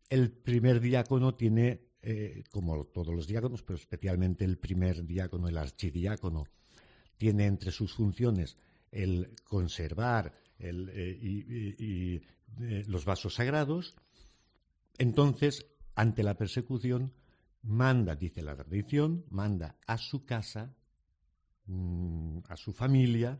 El 0.08 0.30
primer 0.30 0.80
diácono 0.80 1.34
tiene, 1.34 1.88
eh, 2.00 2.42
como 2.50 2.86
todos 2.86 3.14
los 3.14 3.26
diáconos, 3.26 3.62
pero 3.62 3.78
especialmente 3.78 4.46
el 4.46 4.56
primer 4.56 5.04
diácono, 5.04 5.46
el 5.46 5.58
archidiácono, 5.58 6.46
tiene 7.18 7.44
entre 7.44 7.70
sus 7.70 7.92
funciones 7.92 8.56
el 8.90 9.36
conservar 9.44 10.32
eh, 10.58 12.22
los 12.86 13.04
vasos 13.04 13.34
sagrados. 13.34 13.94
Entonces, 14.96 15.66
ante 15.94 16.22
la 16.22 16.38
persecución, 16.38 17.12
manda, 17.60 18.16
dice 18.16 18.40
la 18.40 18.56
tradición, 18.56 19.26
manda 19.28 19.76
a 19.86 19.98
su 19.98 20.24
casa, 20.24 20.74
mm, 21.66 22.38
a 22.48 22.56
su 22.56 22.72
familia, 22.72 23.38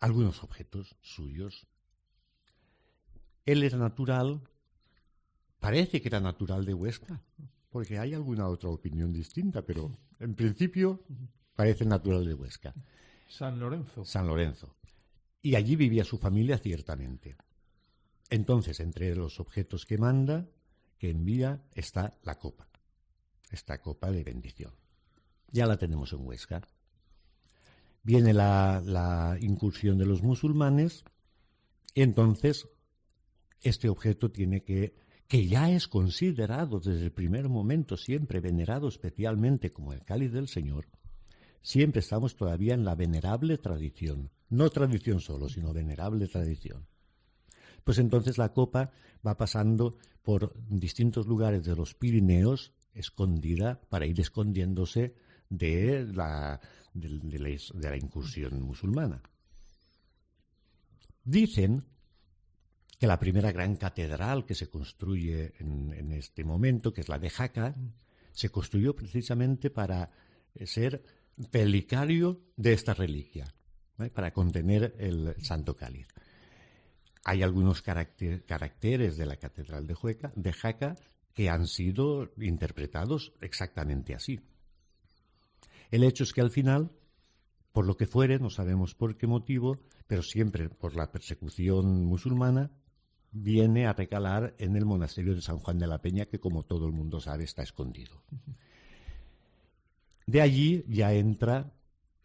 algunos 0.00 0.42
objetos 0.42 0.96
suyos. 1.00 1.66
Él 3.44 3.62
era 3.62 3.78
natural, 3.78 4.42
parece 5.60 6.00
que 6.00 6.08
era 6.08 6.20
natural 6.20 6.64
de 6.64 6.74
Huesca, 6.74 7.22
porque 7.70 7.98
hay 7.98 8.14
alguna 8.14 8.48
otra 8.48 8.70
opinión 8.70 9.12
distinta, 9.12 9.62
pero 9.62 9.98
en 10.18 10.34
principio 10.34 11.02
parece 11.54 11.84
natural 11.84 12.24
de 12.24 12.34
Huesca. 12.34 12.74
San 13.28 13.58
Lorenzo. 13.58 14.04
San 14.04 14.26
Lorenzo. 14.26 14.76
Y 15.42 15.54
allí 15.54 15.76
vivía 15.76 16.04
su 16.04 16.18
familia 16.18 16.58
ciertamente. 16.58 17.36
Entonces, 18.30 18.80
entre 18.80 19.14
los 19.14 19.38
objetos 19.38 19.86
que 19.86 19.98
manda, 19.98 20.48
que 20.98 21.10
envía, 21.10 21.62
está 21.74 22.18
la 22.22 22.36
copa. 22.36 22.68
Esta 23.50 23.80
copa 23.80 24.10
de 24.10 24.24
bendición. 24.24 24.72
Ya 25.52 25.66
la 25.66 25.76
tenemos 25.76 26.12
en 26.12 26.26
Huesca. 26.26 26.62
Viene 28.06 28.32
la, 28.32 29.36
incursión 29.40 29.98
de 29.98 30.06
los 30.06 30.22
musulmanes, 30.22 31.02
entonces 31.96 32.68
este 33.62 33.88
objeto 33.88 34.30
tiene 34.30 34.62
que, 34.62 34.94
que 35.26 35.48
ya 35.48 35.72
es 35.72 35.88
considerado 35.88 36.78
desde 36.78 37.02
el 37.02 37.10
primer 37.10 37.48
momento 37.48 37.96
siempre 37.96 38.38
venerado 38.38 38.86
especialmente 38.86 39.72
como 39.72 39.92
el 39.92 40.04
cáliz 40.04 40.30
del 40.30 40.46
Señor, 40.46 40.86
siempre 41.62 41.98
estamos 41.98 42.36
todavía 42.36 42.74
en 42.74 42.84
la 42.84 42.94
venerable 42.94 43.58
tradición, 43.58 44.30
no 44.50 44.70
tradición 44.70 45.18
solo, 45.18 45.48
sino 45.48 45.72
venerable 45.72 46.28
tradición. 46.28 46.86
Pues 47.82 47.98
entonces 47.98 48.38
la 48.38 48.52
copa 48.52 48.92
va 49.26 49.36
pasando 49.36 49.96
por 50.22 50.54
distintos 50.68 51.26
lugares 51.26 51.64
de 51.64 51.74
los 51.74 51.94
Pirineos, 51.94 52.72
escondida 52.94 53.80
para 53.88 54.06
ir 54.06 54.20
escondiéndose 54.20 55.16
de 55.48 56.06
la, 56.12 56.60
de, 56.92 57.60
la, 57.74 57.96
incursión 57.96 58.60
musulmana. 58.62 59.22
Dicen 61.24 61.84
que 62.98 63.06
la 63.06 63.18
primera 63.18 63.52
gran 63.52 63.76
catedral 63.76 64.44
que 64.46 64.54
se 64.54 64.68
construye 64.68 65.54
en, 65.58 66.12
este 66.12 66.44
momento, 66.44 66.92
que 66.92 67.02
es 67.02 67.08
la 67.08 67.18
de 67.18 67.30
Jaca, 67.30 67.74
se 68.32 68.48
construyó 68.50 68.94
precisamente 68.94 69.70
para 69.70 70.10
ser 70.64 71.04
pelicario 71.50 72.40
de 72.56 72.72
esta 72.72 72.94
reliquia, 72.94 73.52
para 74.14 74.32
contener 74.32 74.94
el 74.98 75.34
Santo 75.42 75.76
Cáliz. 75.76 76.06
Hay 77.24 77.42
algunos 77.42 77.82
caracteres 77.82 79.16
de 79.16 79.26
la 79.26 79.36
catedral 79.36 79.86
de, 79.86 79.96
de 80.34 80.52
Jaca 80.52 80.94
que 81.34 81.50
han 81.50 81.66
sido 81.66 82.32
interpretados 82.38 83.34
exactamente 83.42 84.14
así. 84.14 84.40
El 85.90 86.04
hecho 86.04 86.24
es 86.24 86.32
que 86.32 86.40
al 86.40 86.50
final, 86.50 86.90
por 87.72 87.86
lo 87.86 87.96
que 87.96 88.06
fuere, 88.06 88.38
no 88.38 88.50
sabemos 88.50 88.94
por 88.94 89.16
qué 89.16 89.26
motivo, 89.26 89.78
pero 90.06 90.22
siempre 90.22 90.68
por 90.68 90.96
la 90.96 91.10
persecución 91.10 92.04
musulmana, 92.04 92.70
viene 93.32 93.86
a 93.86 93.92
recalar 93.92 94.54
en 94.58 94.76
el 94.76 94.84
monasterio 94.84 95.34
de 95.34 95.42
San 95.42 95.58
Juan 95.58 95.78
de 95.78 95.86
la 95.86 96.00
Peña, 96.00 96.26
que 96.26 96.40
como 96.40 96.62
todo 96.62 96.86
el 96.86 96.92
mundo 96.92 97.20
sabe 97.20 97.44
está 97.44 97.62
escondido. 97.62 98.22
De 100.26 100.40
allí 100.40 100.84
ya 100.88 101.12
entra, 101.12 101.72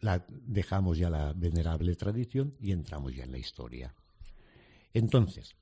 la, 0.00 0.24
dejamos 0.28 0.98
ya 0.98 1.10
la 1.10 1.32
venerable 1.32 1.94
tradición 1.94 2.54
y 2.60 2.72
entramos 2.72 3.14
ya 3.14 3.24
en 3.24 3.32
la 3.32 3.38
historia. 3.38 3.94
Entonces, 4.92 5.54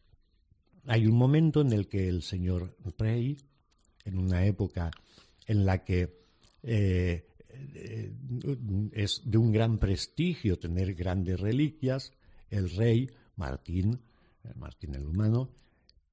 hay 0.87 1.07
un 1.07 1.17
momento 1.17 1.61
en 1.61 1.73
el 1.73 1.89
que 1.89 2.09
el 2.09 2.23
señor 2.23 2.77
rey, 2.99 3.37
en 4.05 4.19
una 4.19 4.47
época 4.47 4.91
en 5.47 5.67
la 5.67 5.85
que 5.85 6.19
eh, 6.63 7.27
es 8.93 9.23
de 9.25 9.39
un 9.39 9.53
gran 9.53 9.79
prestigio 9.79 10.59
tener 10.59 10.95
grandes 10.95 11.39
reliquias, 11.41 12.13
el 12.49 12.71
rey 12.71 13.09
Martín, 13.37 14.01
eh, 14.45 14.53
Martín 14.57 14.95
el 14.95 15.07
Humano, 15.07 15.51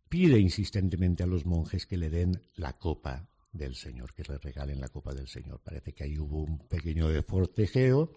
pide 0.10 0.40
insistentemente 0.40 1.24
a 1.24 1.28
los 1.28 1.46
monjes 1.46 1.86
que 1.86 1.98
le 1.98 2.10
den 2.10 2.42
la 2.56 2.74
copa 2.78 3.28
del 3.52 3.76
Señor, 3.76 4.14
que 4.14 4.24
le 4.24 4.38
regalen 4.38 4.80
la 4.80 4.90
copa 4.90 5.14
del 5.14 5.28
Señor. 5.28 5.60
Parece 5.64 5.94
que 5.94 6.04
ahí 6.04 6.18
hubo 6.18 6.44
un 6.44 6.60
pequeño 6.60 7.10
defortejeo, 7.10 8.14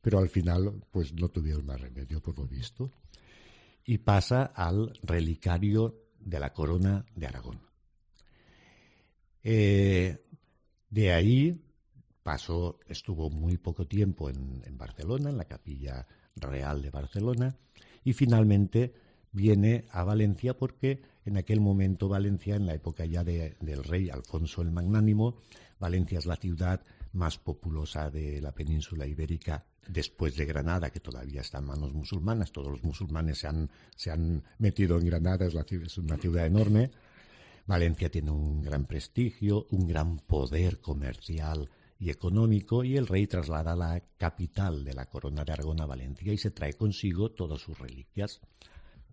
pero 0.00 0.18
al 0.18 0.28
final 0.28 0.82
pues 0.90 1.12
no 1.14 1.28
tuvieron 1.28 1.64
más 1.66 1.80
remedio 1.80 2.20
por 2.20 2.38
lo 2.38 2.46
visto. 2.46 2.90
Y 3.84 3.98
pasa 3.98 4.44
al 4.44 4.92
relicario 5.02 6.10
de 6.18 6.40
la 6.40 6.52
corona 6.52 7.04
de 7.14 7.26
Aragón. 7.26 7.60
Eh, 9.42 10.22
de 10.90 11.12
ahí 11.12 11.69
pasó, 12.30 12.78
estuvo 12.86 13.28
muy 13.28 13.56
poco 13.56 13.88
tiempo 13.88 14.30
en, 14.30 14.78
Barcelona, 14.78 15.30
en 15.30 15.36
la 15.36 15.46
capilla 15.46 16.06
real 16.36 16.80
de 16.80 16.90
Barcelona, 16.90 17.56
y 18.04 18.12
finalmente 18.12 18.94
viene 19.32 19.86
a 19.90 20.04
Valencia 20.04 20.56
porque 20.56 21.02
en 21.24 21.38
aquel 21.38 21.60
momento 21.60 22.08
Valencia, 22.08 22.54
en 22.54 22.66
la 22.66 22.74
época 22.74 23.04
ya 23.04 23.24
del 23.24 23.82
rey 23.82 24.10
Alfonso 24.10 24.62
el 24.62 24.70
Magnánimo, 24.70 25.38
Valencia 25.80 26.20
es 26.20 26.26
la 26.26 26.36
ciudad 26.36 26.84
más 27.14 27.36
populosa 27.36 28.10
de 28.10 28.40
la 28.40 28.52
península 28.52 29.08
ibérica 29.08 29.66
después 29.88 30.36
de 30.36 30.46
Granada, 30.46 30.90
que 30.90 31.00
todavía 31.00 31.40
está 31.40 31.58
en 31.58 31.64
manos 31.64 31.92
musulmanas. 31.92 32.52
Todos 32.52 32.70
los 32.70 32.84
musulmanes 32.84 33.38
se 33.38 33.48
han, 33.48 33.68
se 33.96 34.12
han 34.12 34.44
metido 34.58 34.96
en 35.00 35.06
Granada, 35.06 35.46
es, 35.46 35.56
es 35.56 35.98
una 35.98 36.16
ciudad 36.16 36.46
enorme. 36.46 36.92
Valencia 37.66 38.08
tiene 38.08 38.30
un 38.30 38.62
gran 38.62 38.84
prestigio, 38.86 39.66
un 39.72 39.88
gran 39.88 40.18
poder 40.20 40.80
comercial 40.80 41.68
y 42.00 42.10
económico, 42.10 42.82
y 42.82 42.96
el 42.96 43.06
rey 43.06 43.26
traslada 43.26 43.76
la 43.76 44.02
capital 44.16 44.82
de 44.82 44.94
la 44.94 45.04
corona 45.04 45.44
de 45.44 45.52
Aragón 45.52 45.80
a 45.82 45.86
Valencia 45.86 46.32
y 46.32 46.38
se 46.38 46.50
trae 46.50 46.72
consigo 46.72 47.30
todas 47.30 47.60
sus 47.60 47.78
reliquias. 47.78 48.40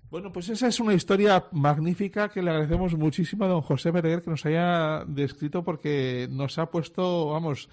Bueno, 0.09 0.31
pues 0.31 0.47
esa 0.47 0.67
es 0.67 0.79
una 0.79 0.93
historia 0.93 1.47
magnífica 1.51 2.29
que 2.29 2.41
le 2.41 2.49
agradecemos 2.49 2.95
muchísimo 2.95 3.43
a 3.43 3.49
don 3.49 3.61
José 3.61 3.91
Berger 3.91 4.21
que 4.21 4.29
nos 4.29 4.45
haya 4.45 5.03
descrito 5.05 5.65
porque 5.65 6.29
nos 6.31 6.57
ha 6.59 6.71
puesto, 6.71 7.27
vamos, 7.27 7.67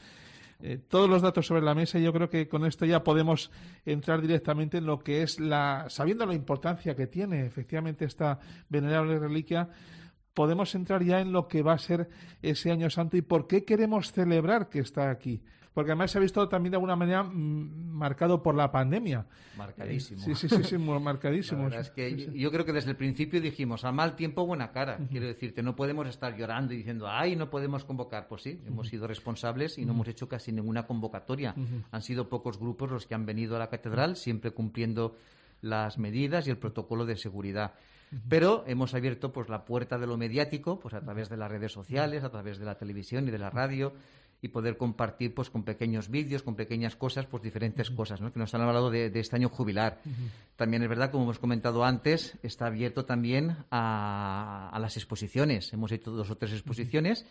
eh, 0.60 0.78
todos 0.88 1.08
los 1.08 1.22
datos 1.22 1.46
sobre 1.46 1.62
la 1.62 1.76
mesa 1.76 2.00
y 2.00 2.02
yo 2.02 2.12
creo 2.12 2.28
que 2.28 2.48
con 2.48 2.66
esto 2.66 2.84
ya 2.84 3.04
podemos 3.04 3.52
entrar 3.86 4.20
directamente 4.20 4.78
en 4.78 4.86
lo 4.86 4.98
que 4.98 5.22
es 5.22 5.38
la, 5.38 5.86
sabiendo 5.90 6.26
la 6.26 6.34
importancia 6.34 6.96
que 6.96 7.06
tiene 7.06 7.46
efectivamente 7.46 8.04
esta 8.04 8.40
venerable 8.68 9.20
reliquia, 9.20 9.68
podemos 10.34 10.74
entrar 10.74 11.02
ya 11.02 11.20
en 11.20 11.32
lo 11.32 11.48
que 11.48 11.62
va 11.62 11.72
a 11.72 11.78
ser 11.78 12.08
ese 12.42 12.70
año 12.70 12.90
santo 12.90 13.16
y 13.16 13.22
por 13.22 13.46
qué 13.46 13.64
queremos 13.64 14.12
celebrar 14.12 14.68
que 14.68 14.80
está 14.80 15.10
aquí 15.10 15.40
porque 15.74 15.90
además 15.90 16.12
se 16.12 16.18
ha 16.18 16.20
visto 16.20 16.48
también 16.48 16.70
de 16.70 16.76
alguna 16.76 16.94
manera 16.94 17.24
mm, 17.24 17.90
marcado 17.90 18.42
por 18.42 18.54
la 18.54 18.70
pandemia. 18.70 19.26
Marcadísimo. 19.58 20.20
Sí, 20.20 20.34
sí, 20.36 20.48
sí, 20.48 20.62
sí 20.62 20.78
marcadísimo. 20.78 21.68
es 21.68 21.90
que 21.90 22.30
yo 22.32 22.50
creo 22.52 22.64
que 22.64 22.72
desde 22.72 22.92
el 22.92 22.96
principio 22.96 23.40
dijimos, 23.40 23.84
a 23.84 23.90
mal 23.90 24.14
tiempo, 24.14 24.46
buena 24.46 24.70
cara. 24.70 24.98
Quiero 25.10 25.26
decirte, 25.26 25.62
no 25.62 25.74
podemos 25.74 26.06
estar 26.06 26.36
llorando 26.36 26.72
y 26.72 26.76
diciendo, 26.76 27.08
ay, 27.08 27.34
no 27.34 27.50
podemos 27.50 27.84
convocar. 27.84 28.28
Pues 28.28 28.42
sí, 28.42 28.62
hemos 28.66 28.88
sido 28.88 29.08
responsables 29.08 29.76
y 29.76 29.84
no 29.84 29.92
hemos 29.92 30.06
hecho 30.06 30.28
casi 30.28 30.52
ninguna 30.52 30.86
convocatoria. 30.86 31.56
Han 31.90 32.02
sido 32.02 32.28
pocos 32.28 32.58
grupos 32.58 32.92
los 32.92 33.06
que 33.06 33.16
han 33.16 33.26
venido 33.26 33.56
a 33.56 33.58
la 33.58 33.68
catedral, 33.68 34.14
siempre 34.14 34.52
cumpliendo 34.52 35.16
las 35.60 35.98
medidas 35.98 36.46
y 36.46 36.50
el 36.50 36.58
protocolo 36.58 37.04
de 37.04 37.16
seguridad. 37.16 37.74
Pero 38.28 38.64
hemos 38.66 38.94
abierto 38.94 39.32
pues 39.32 39.48
la 39.48 39.64
puerta 39.64 39.98
de 39.98 40.06
lo 40.06 40.16
mediático, 40.16 40.78
pues 40.78 40.94
a 40.94 41.00
través 41.00 41.28
de 41.28 41.36
las 41.36 41.50
redes 41.50 41.72
sociales, 41.72 42.22
a 42.24 42.30
través 42.30 42.58
de 42.58 42.64
la 42.64 42.76
televisión 42.76 43.26
y 43.26 43.30
de 43.30 43.38
la 43.38 43.50
radio, 43.50 43.92
y 44.44 44.48
poder 44.48 44.76
compartir 44.76 45.34
pues 45.34 45.48
con 45.48 45.64
pequeños 45.64 46.10
vídeos, 46.10 46.42
con 46.42 46.54
pequeñas 46.54 46.96
cosas, 46.96 47.24
pues 47.24 47.42
diferentes 47.42 47.90
cosas, 47.90 48.20
¿no? 48.20 48.30
Que 48.30 48.38
nos 48.38 48.54
han 48.54 48.60
hablado 48.60 48.90
de, 48.90 49.10
este 49.14 49.36
año 49.36 49.48
jubilar. 49.48 50.02
También 50.56 50.82
es 50.82 50.88
verdad, 50.90 51.10
como 51.10 51.24
hemos 51.24 51.38
comentado 51.38 51.82
antes, 51.82 52.36
está 52.42 52.66
abierto 52.66 53.06
también 53.06 53.56
a, 53.70 54.76
las 54.78 54.98
exposiciones. 54.98 55.72
Hemos 55.72 55.92
hecho 55.92 56.10
dos 56.10 56.30
o 56.30 56.36
tres 56.36 56.52
exposiciones 56.52 57.24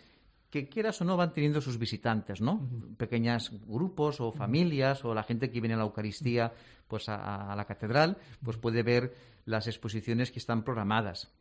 que 0.50 0.68
quieras 0.68 1.00
o 1.02 1.06
no 1.06 1.16
van 1.16 1.34
teniendo 1.34 1.62
sus 1.62 1.78
visitantes, 1.78 2.42
¿no? 2.42 2.68
Pequeños 2.98 3.52
grupos 3.68 4.20
o 4.20 4.32
familias 4.32 5.06
o 5.06 5.14
la 5.14 5.22
gente 5.22 5.52
que 5.52 5.62
viene 5.62 5.76
a 5.76 5.78
la 5.78 5.84
Eucaristía 5.84 6.52
pues 6.88 7.10
a, 7.10 7.56
la 7.56 7.66
catedral, 7.66 8.18
pues 8.44 8.58
puede 8.58 8.82
ver 8.82 9.14
las 9.46 9.68
exposiciones 9.68 10.32
que 10.32 10.40
están 10.40 10.64
programadas. 10.64 11.32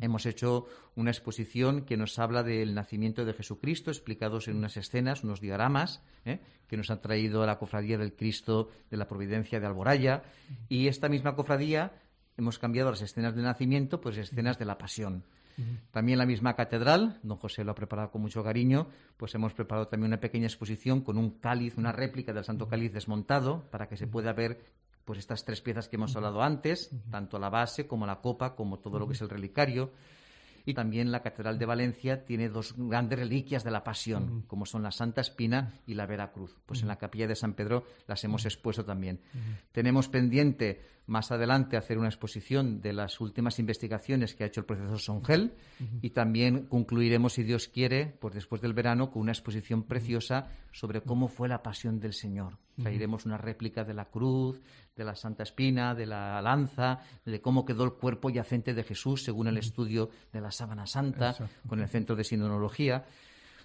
Hemos 0.00 0.24
hecho 0.24 0.66
una 0.94 1.10
exposición 1.10 1.84
que 1.84 1.96
nos 1.96 2.18
habla 2.20 2.44
del 2.44 2.74
nacimiento 2.74 3.24
de 3.24 3.32
Jesucristo, 3.32 3.90
explicados 3.90 4.46
en 4.46 4.56
unas 4.56 4.76
escenas, 4.76 5.24
unos 5.24 5.40
dioramas, 5.40 6.00
¿eh? 6.24 6.40
que 6.68 6.76
nos 6.76 6.90
han 6.90 7.00
traído 7.00 7.42
a 7.42 7.46
la 7.46 7.58
cofradía 7.58 7.98
del 7.98 8.14
Cristo 8.14 8.70
de 8.90 8.96
la 8.96 9.08
Providencia 9.08 9.58
de 9.58 9.66
Alboraya. 9.66 10.22
Y 10.68 10.86
esta 10.86 11.08
misma 11.08 11.34
cofradía 11.34 11.92
hemos 12.36 12.60
cambiado 12.60 12.90
las 12.90 13.02
escenas 13.02 13.34
del 13.34 13.44
nacimiento, 13.44 14.00
pues 14.00 14.16
escenas 14.16 14.58
de 14.58 14.64
la 14.64 14.78
pasión. 14.78 15.24
También 15.92 16.18
la 16.18 16.26
misma 16.26 16.56
catedral, 16.56 17.20
don 17.22 17.38
José 17.38 17.62
lo 17.62 17.72
ha 17.72 17.76
preparado 17.76 18.10
con 18.10 18.22
mucho 18.22 18.42
cariño, 18.42 18.88
pues 19.16 19.34
hemos 19.36 19.54
preparado 19.54 19.86
también 19.86 20.08
una 20.08 20.20
pequeña 20.20 20.46
exposición 20.46 21.02
con 21.02 21.16
un 21.16 21.38
cáliz, 21.38 21.76
una 21.78 21.92
réplica 21.92 22.32
del 22.32 22.44
Santo 22.44 22.66
Cáliz 22.66 22.92
desmontado, 22.92 23.68
para 23.70 23.88
que 23.88 23.96
se 23.96 24.08
pueda 24.08 24.32
ver 24.32 24.58
pues 25.04 25.18
estas 25.18 25.44
tres 25.44 25.60
piezas 25.60 25.88
que 25.88 25.96
hemos 25.96 26.16
hablado 26.16 26.42
antes, 26.42 26.90
tanto 27.10 27.38
la 27.38 27.50
base 27.50 27.86
como 27.86 28.06
la 28.06 28.20
copa, 28.20 28.54
como 28.54 28.78
todo 28.78 28.98
lo 28.98 29.06
que 29.06 29.14
es 29.14 29.20
el 29.20 29.28
relicario. 29.28 29.92
Y 30.66 30.72
también 30.72 31.12
la 31.12 31.22
Catedral 31.22 31.58
de 31.58 31.66
Valencia 31.66 32.24
tiene 32.24 32.48
dos 32.48 32.74
grandes 32.76 33.18
reliquias 33.18 33.64
de 33.64 33.70
la 33.70 33.84
Pasión, 33.84 34.44
como 34.46 34.64
son 34.64 34.82
la 34.82 34.92
Santa 34.92 35.20
Espina 35.20 35.74
y 35.86 35.92
la 35.92 36.06
Vera 36.06 36.32
Cruz. 36.32 36.58
Pues 36.64 36.80
en 36.80 36.88
la 36.88 36.96
capilla 36.96 37.26
de 37.26 37.36
San 37.36 37.52
Pedro 37.52 37.84
las 38.06 38.24
hemos 38.24 38.46
expuesto 38.46 38.82
también. 38.82 39.20
Tenemos 39.72 40.08
pendiente 40.08 40.80
más 41.06 41.30
adelante 41.30 41.76
hacer 41.76 41.98
una 41.98 42.08
exposición 42.08 42.80
de 42.80 42.94
las 42.94 43.20
últimas 43.20 43.58
investigaciones 43.58 44.34
que 44.34 44.44
ha 44.44 44.46
hecho 44.46 44.60
el 44.60 44.66
profesor 44.66 44.98
Songel 44.98 45.52
y 46.00 46.10
también 46.10 46.66
concluiremos, 46.66 47.34
si 47.34 47.42
Dios 47.42 47.68
quiere, 47.68 48.16
pues 48.18 48.32
después 48.34 48.62
del 48.62 48.72
verano, 48.72 49.10
con 49.10 49.20
una 49.20 49.32
exposición 49.32 49.82
preciosa 49.82 50.48
sobre 50.72 51.02
cómo 51.02 51.28
fue 51.28 51.48
la 51.48 51.62
pasión 51.62 52.00
del 52.00 52.14
Señor. 52.14 52.56
Traeremos 52.80 53.24
una 53.24 53.38
réplica 53.38 53.84
de 53.84 53.94
la 53.94 54.06
cruz, 54.06 54.60
de 54.96 55.04
la 55.04 55.14
Santa 55.14 55.42
Espina, 55.42 55.94
de 55.94 56.06
la 56.06 56.40
lanza, 56.42 57.00
de 57.24 57.40
cómo 57.40 57.64
quedó 57.64 57.84
el 57.84 57.92
cuerpo 57.92 58.30
yacente 58.30 58.74
de 58.74 58.82
Jesús 58.82 59.22
según 59.22 59.46
el 59.48 59.58
estudio 59.58 60.10
de 60.32 60.40
la 60.40 60.50
sábana 60.50 60.86
santa 60.86 61.34
con 61.68 61.80
el 61.80 61.88
Centro 61.88 62.16
de 62.16 62.24
Sindonología. 62.24 63.04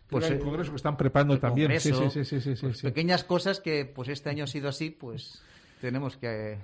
Pues 0.08 0.30
el 0.30 0.40
congreso 0.40 0.72
que 0.72 0.78
están 0.78 0.98
preparando 0.98 1.38
también. 1.40 1.80
sí, 1.80 1.94
sí, 2.10 2.42
sí, 2.42 2.56
pues 2.60 2.82
pequeñas 2.82 3.24
cosas 3.24 3.60
que 3.60 3.86
pues 3.86 4.10
este 4.10 4.30
año 4.30 4.46
ha 4.46 4.48
sido 4.48 4.70
así, 4.70 4.90
pues 4.90 5.42
tenemos 5.82 6.18
que 6.18 6.58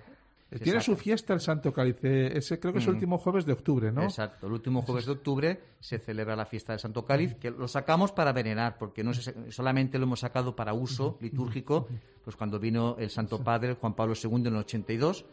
tiene 0.61 0.79
su 0.79 0.95
fiesta 0.95 1.33
el 1.33 1.41
Santo 1.41 1.73
Cáliz. 1.73 1.97
Ese 2.03 2.59
creo 2.59 2.71
que 2.71 2.79
es 2.79 2.85
el 2.85 2.91
mm. 2.91 2.95
último 2.95 3.17
jueves 3.17 3.45
de 3.45 3.53
octubre, 3.53 3.91
¿no? 3.91 4.03
Exacto. 4.03 4.47
El 4.47 4.53
último 4.53 4.81
jueves 4.83 5.05
de 5.05 5.11
octubre 5.11 5.59
se 5.79 5.99
celebra 5.99 6.35
la 6.35 6.45
fiesta 6.45 6.73
del 6.73 6.79
Santo 6.79 7.03
Cáliz, 7.03 7.35
que 7.35 7.51
lo 7.51 7.67
sacamos 7.67 8.11
para 8.11 8.31
venerar, 8.31 8.77
porque 8.77 9.03
no 9.03 9.11
solamente 9.13 9.97
lo 9.97 10.05
hemos 10.05 10.19
sacado 10.19 10.55
para 10.55 10.73
uso 10.73 11.17
litúrgico, 11.19 11.87
pues 12.23 12.35
cuando 12.35 12.59
vino 12.59 12.95
el 12.99 13.09
Santo 13.09 13.43
Padre 13.43 13.73
Juan 13.73 13.95
Pablo 13.95 14.13
II 14.21 14.35
en 14.35 14.47
el 14.47 14.55
82 14.57 15.25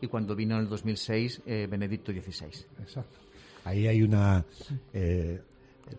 y 0.00 0.06
cuando 0.06 0.34
vino 0.34 0.56
en 0.56 0.62
el 0.62 0.68
2006 0.68 1.42
eh, 1.46 1.66
Benedicto 1.70 2.12
XVI. 2.12 2.66
Exacto. 2.80 3.16
Ahí 3.64 3.86
hay 3.86 4.02
una. 4.02 4.44
Eh, 4.92 5.40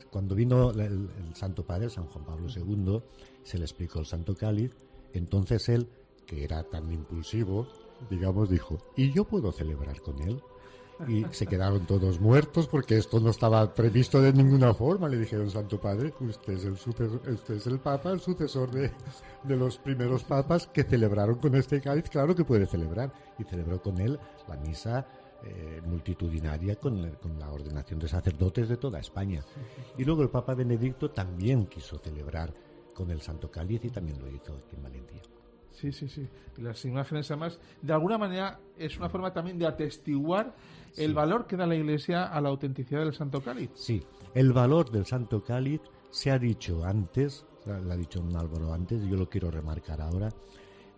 cuando 0.09 0.35
vino 0.35 0.71
el, 0.71 1.09
Santo 1.33 1.65
Padre, 1.65 1.89
San 1.89 2.05
Juan 2.05 2.25
Pablo 2.25 2.47
II, 2.49 3.01
se 3.43 3.57
le 3.57 3.65
explicó 3.65 3.99
el 3.99 4.05
Santo 4.05 4.35
Cáliz. 4.35 4.71
Entonces 5.13 5.67
él, 5.69 5.87
que 6.25 6.43
era 6.43 6.63
tan 6.63 6.91
impulsivo, 6.91 7.67
digamos, 8.09 8.49
dijo, 8.49 8.77
¿y 8.95 9.11
yo 9.11 9.25
puedo 9.25 9.51
celebrar 9.51 10.01
con 10.01 10.21
él? 10.21 10.41
Y 11.07 11.25
se 11.31 11.47
quedaron 11.47 11.87
todos 11.87 12.19
muertos 12.19 12.67
porque 12.67 12.97
esto 12.97 13.19
no 13.19 13.31
estaba 13.31 13.73
previsto 13.73 14.21
de 14.21 14.33
ninguna 14.33 14.73
forma. 14.73 15.09
Le 15.09 15.17
dijeron, 15.17 15.49
Santo 15.49 15.79
Padre, 15.79 16.13
usted 16.19 16.53
es 16.53 16.65
el, 16.65 16.73
usted 16.73 17.55
es 17.55 17.67
el 17.67 17.79
Papa, 17.79 18.11
el 18.11 18.19
sucesor 18.19 18.69
de, 18.69 18.91
de 19.43 19.55
los 19.55 19.79
primeros 19.79 20.23
papas 20.23 20.67
que 20.67 20.83
celebraron 20.83 21.39
con 21.39 21.55
este 21.55 21.81
cáliz. 21.81 22.07
Claro 22.09 22.35
que 22.35 22.45
puede 22.45 22.67
celebrar. 22.67 23.11
Y 23.39 23.43
celebró 23.45 23.81
con 23.81 23.99
él 23.99 24.19
la 24.47 24.57
misa 24.57 25.07
eh, 25.43 25.81
multitudinaria 25.83 26.75
con, 26.75 27.15
con, 27.15 27.39
la 27.39 27.51
ordenación 27.51 27.99
de 27.99 28.07
sacerdotes 28.07 28.69
de 28.69 28.77
toda 28.77 28.99
España. 28.99 29.43
Y 29.97 30.03
luego 30.03 30.21
el 30.21 30.29
Papa 30.29 30.53
Benedicto 30.53 31.09
también 31.09 31.65
quiso 31.65 31.97
celebrar 31.97 32.53
con 32.93 33.09
el 33.09 33.21
Santo 33.21 33.49
Cáliz 33.49 33.83
y 33.85 33.89
también 33.89 34.19
lo 34.19 34.29
hizo 34.29 34.53
aquí 34.53 34.75
en 34.75 34.83
Valencia. 34.83 35.21
Sí, 35.71 35.91
sí, 35.91 36.07
sí. 36.07 36.27
Las 36.57 36.83
imágenes, 36.85 37.29
además, 37.31 37.59
de 37.81 37.93
alguna 37.93 38.17
manera 38.17 38.59
es 38.77 38.97
una 38.97 39.09
forma 39.09 39.33
también 39.33 39.57
de 39.57 39.65
atestiguar 39.65 40.53
el 40.97 41.13
valor 41.13 41.47
que 41.47 41.55
da 41.55 41.65
la 41.65 41.75
Iglesia 41.75 42.25
a 42.25 42.41
la 42.41 42.49
autenticidad 42.49 43.01
del 43.01 43.13
Santo 43.13 43.41
Cáliz. 43.41 43.71
Sí, 43.73 44.03
el 44.33 44.51
valor 44.53 44.91
del 44.91 45.05
Santo 45.05 45.43
Cáliz 45.43 45.81
se 46.09 46.31
ha 46.31 46.37
dicho 46.37 46.83
antes, 46.83 47.45
lo 47.65 47.91
ha 47.91 47.95
dicho 47.95 48.19
un 48.19 48.35
Álvaro 48.35 48.73
antes, 48.73 49.01
yo 49.03 49.15
lo 49.15 49.29
quiero 49.29 49.49
remarcar 49.49 50.01
ahora. 50.01 50.29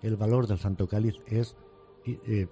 El 0.01 0.17
valor 0.17 0.47
del 0.47 0.57
Santo 0.57 0.87
Cáliz 0.87 1.15
es 1.27 1.55
eh, 2.05 2.47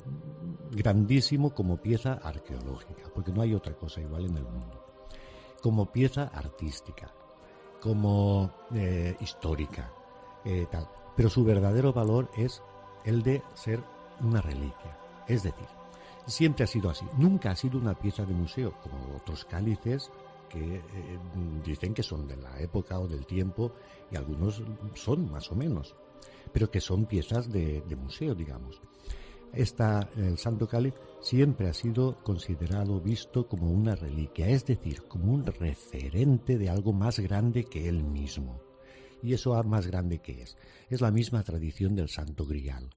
grandísimo 0.71 1.53
como 1.53 1.77
pieza 1.77 2.13
arqueológica, 2.13 3.09
porque 3.13 3.31
no 3.31 3.41
hay 3.41 3.53
otra 3.53 3.73
cosa 3.75 3.99
igual 3.99 4.25
en 4.25 4.37
el 4.37 4.43
mundo. 4.43 4.85
Como 5.61 5.91
pieza 5.91 6.27
artística, 6.33 7.13
como 7.81 8.51
eh, 8.73 9.15
histórica, 9.19 9.91
eh, 10.45 10.67
tal 10.71 10.87
pero 11.21 11.29
su 11.29 11.43
verdadero 11.43 11.93
valor 11.93 12.31
es 12.35 12.63
el 13.05 13.21
de 13.21 13.43
ser 13.53 13.83
una 14.21 14.41
reliquia. 14.41 14.97
Es 15.27 15.43
decir, 15.43 15.67
siempre 16.25 16.63
ha 16.63 16.67
sido 16.67 16.89
así. 16.89 17.05
Nunca 17.15 17.51
ha 17.51 17.55
sido 17.55 17.77
una 17.77 17.93
pieza 17.93 18.25
de 18.25 18.33
museo, 18.33 18.73
como 18.81 19.17
otros 19.17 19.45
cálices 19.45 20.09
que 20.49 20.77
eh, 20.77 20.81
dicen 21.63 21.93
que 21.93 22.01
son 22.01 22.27
de 22.27 22.37
la 22.37 22.59
época 22.59 22.99
o 22.99 23.07
del 23.07 23.27
tiempo, 23.27 23.71
y 24.09 24.15
algunos 24.15 24.63
son 24.95 25.29
más 25.29 25.51
o 25.51 25.55
menos, 25.55 25.95
pero 26.51 26.71
que 26.71 26.81
son 26.81 27.05
piezas 27.05 27.51
de, 27.51 27.83
museo, 27.95 28.33
digamos. 28.33 28.81
Esta, 29.53 30.09
el 30.17 30.39
Santo 30.39 30.67
Cáliz 30.67 30.95
siempre 31.19 31.69
ha 31.69 31.73
sido 31.73 32.15
considerado, 32.23 32.99
visto 32.99 33.47
como 33.47 33.69
una 33.69 33.93
reliquia, 33.93 34.47
es 34.47 34.65
decir, 34.65 35.03
como 35.03 35.31
un 35.31 35.45
referente 35.45 36.57
de 36.57 36.71
algo 36.71 36.93
más 36.93 37.19
grande 37.19 37.65
que 37.65 37.87
él 37.87 38.03
mismo 38.03 38.70
¿Y 39.23 39.33
eso 39.33 39.61
más 39.63 39.87
grande 39.87 40.19
que 40.19 40.41
es? 40.41 40.57
Es 40.89 41.01
la 41.01 41.11
misma 41.11 41.43
tradición 41.43 41.95
del 41.95 42.09
Santo 42.09 42.45
Grial. 42.45 42.89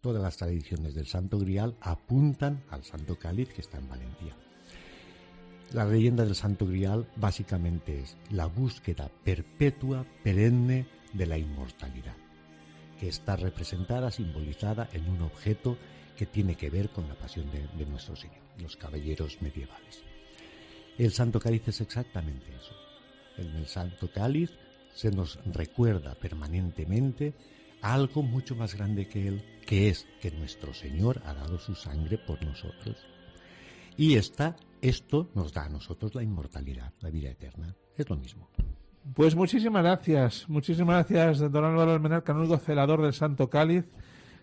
Todas 0.00 0.22
las 0.22 0.36
tradiciones 0.36 0.94
del 0.94 1.06
Santo 1.06 1.38
Grial 1.38 1.76
apuntan 1.80 2.62
al 2.70 2.84
Santo 2.84 3.18
Cáliz 3.18 3.48
que 3.48 3.60
está 3.60 3.78
en 3.78 3.88
Valencia. 3.88 4.36
La 5.72 5.84
leyenda 5.84 6.24
del 6.24 6.36
Santo 6.36 6.66
Grial 6.66 7.08
básicamente 7.16 8.00
es 8.00 8.16
la 8.30 8.46
búsqueda 8.46 9.10
perpetua, 9.24 10.06
perenne 10.22 10.86
de 11.12 11.26
la 11.26 11.38
inmortalidad, 11.38 12.14
que 13.00 13.08
está 13.08 13.36
representada, 13.36 14.10
simbolizada 14.10 14.88
en 14.92 15.08
un 15.08 15.22
objeto 15.22 15.76
que 16.16 16.26
tiene 16.26 16.54
que 16.54 16.70
ver 16.70 16.90
con 16.90 17.08
la 17.08 17.14
pasión 17.14 17.50
de, 17.50 17.86
nuestro 17.86 18.14
Señor, 18.14 18.42
los 18.58 18.76
caballeros 18.76 19.42
medievales. 19.42 20.02
El 20.98 21.12
Santo 21.12 21.40
Cáliz 21.40 21.66
es 21.68 21.80
exactamente 21.80 22.46
eso. 22.54 22.74
El 23.36 23.66
Santo 23.66 24.10
Cáliz 24.10 24.50
se 24.96 25.10
nos 25.10 25.38
recuerda 25.44 26.14
permanentemente 26.14 27.34
algo 27.82 28.22
mucho 28.22 28.56
más 28.56 28.74
grande 28.74 29.06
que 29.06 29.28
Él, 29.28 29.44
que 29.66 29.90
es 29.90 30.06
que 30.22 30.30
nuestro 30.30 30.72
Señor 30.72 31.20
ha 31.26 31.34
dado 31.34 31.58
su 31.58 31.74
sangre 31.74 32.16
por 32.16 32.42
nosotros. 32.42 32.96
Y 33.98 34.14
esta, 34.14 34.56
esto 34.80 35.28
nos 35.34 35.52
da 35.52 35.66
a 35.66 35.68
nosotros 35.68 36.14
la 36.14 36.22
inmortalidad, 36.22 36.94
la 37.00 37.10
vida 37.10 37.30
eterna. 37.30 37.76
Es 37.94 38.08
lo 38.08 38.16
mismo. 38.16 38.48
Pues 39.14 39.36
muchísimas 39.36 39.82
gracias, 39.82 40.48
muchísimas 40.48 41.08
gracias, 41.08 41.52
don 41.52 41.64
Álvaro 41.64 41.92
Almenar, 41.92 42.24
canónigo 42.24 42.56
celador 42.56 43.02
del 43.02 43.12
Santo 43.12 43.50
Cáliz, 43.50 43.84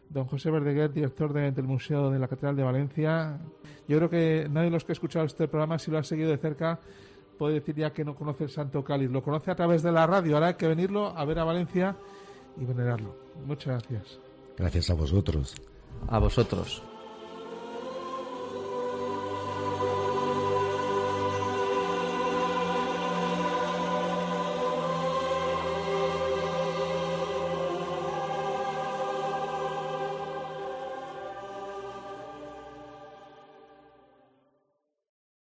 don 0.10 0.26
José 0.26 0.52
Verdeguer, 0.52 0.94
director 0.94 1.34
del 1.34 1.66
Museo 1.66 2.12
de 2.12 2.20
la 2.20 2.28
Catedral 2.28 2.56
de 2.56 2.64
Valencia. 2.64 3.40
Yo 3.88 3.98
creo 3.98 4.10
que 4.10 4.48
nadie 4.50 4.66
de 4.66 4.72
los 4.72 4.86
que 4.86 4.92
ha 4.92 4.94
escuchado 4.94 5.26
este 5.26 5.48
programa, 5.48 5.80
si 5.80 5.90
lo 5.90 5.98
ha 5.98 6.04
seguido 6.04 6.30
de 6.30 6.38
cerca, 6.38 6.80
puede 7.38 7.56
decir 7.56 7.76
ya 7.76 7.92
que 7.92 8.06
no 8.06 8.16
conoce 8.16 8.46
el 8.46 8.50
Santo 8.50 8.84
Cáliz. 8.84 9.10
Lo 9.10 9.24
conoce 9.24 9.52
a 9.52 9.56
través 9.56 9.84
de 9.84 9.92
la 9.92 10.08
radio. 10.08 10.36
Ahora 10.36 10.48
hay 10.48 10.54
que 10.56 10.68
venirlo 10.68 11.08
a 11.08 11.26
ver 11.26 11.40
a 11.40 11.44
Valencia 11.44 11.96
y 12.58 12.66
venerarlo. 12.66 13.16
Muchas 13.46 13.88
gracias. 13.88 14.20
Gracias 14.58 14.90
a 14.90 14.94
vosotros. 14.94 15.56
A 16.08 16.20
vosotros. 16.20 16.84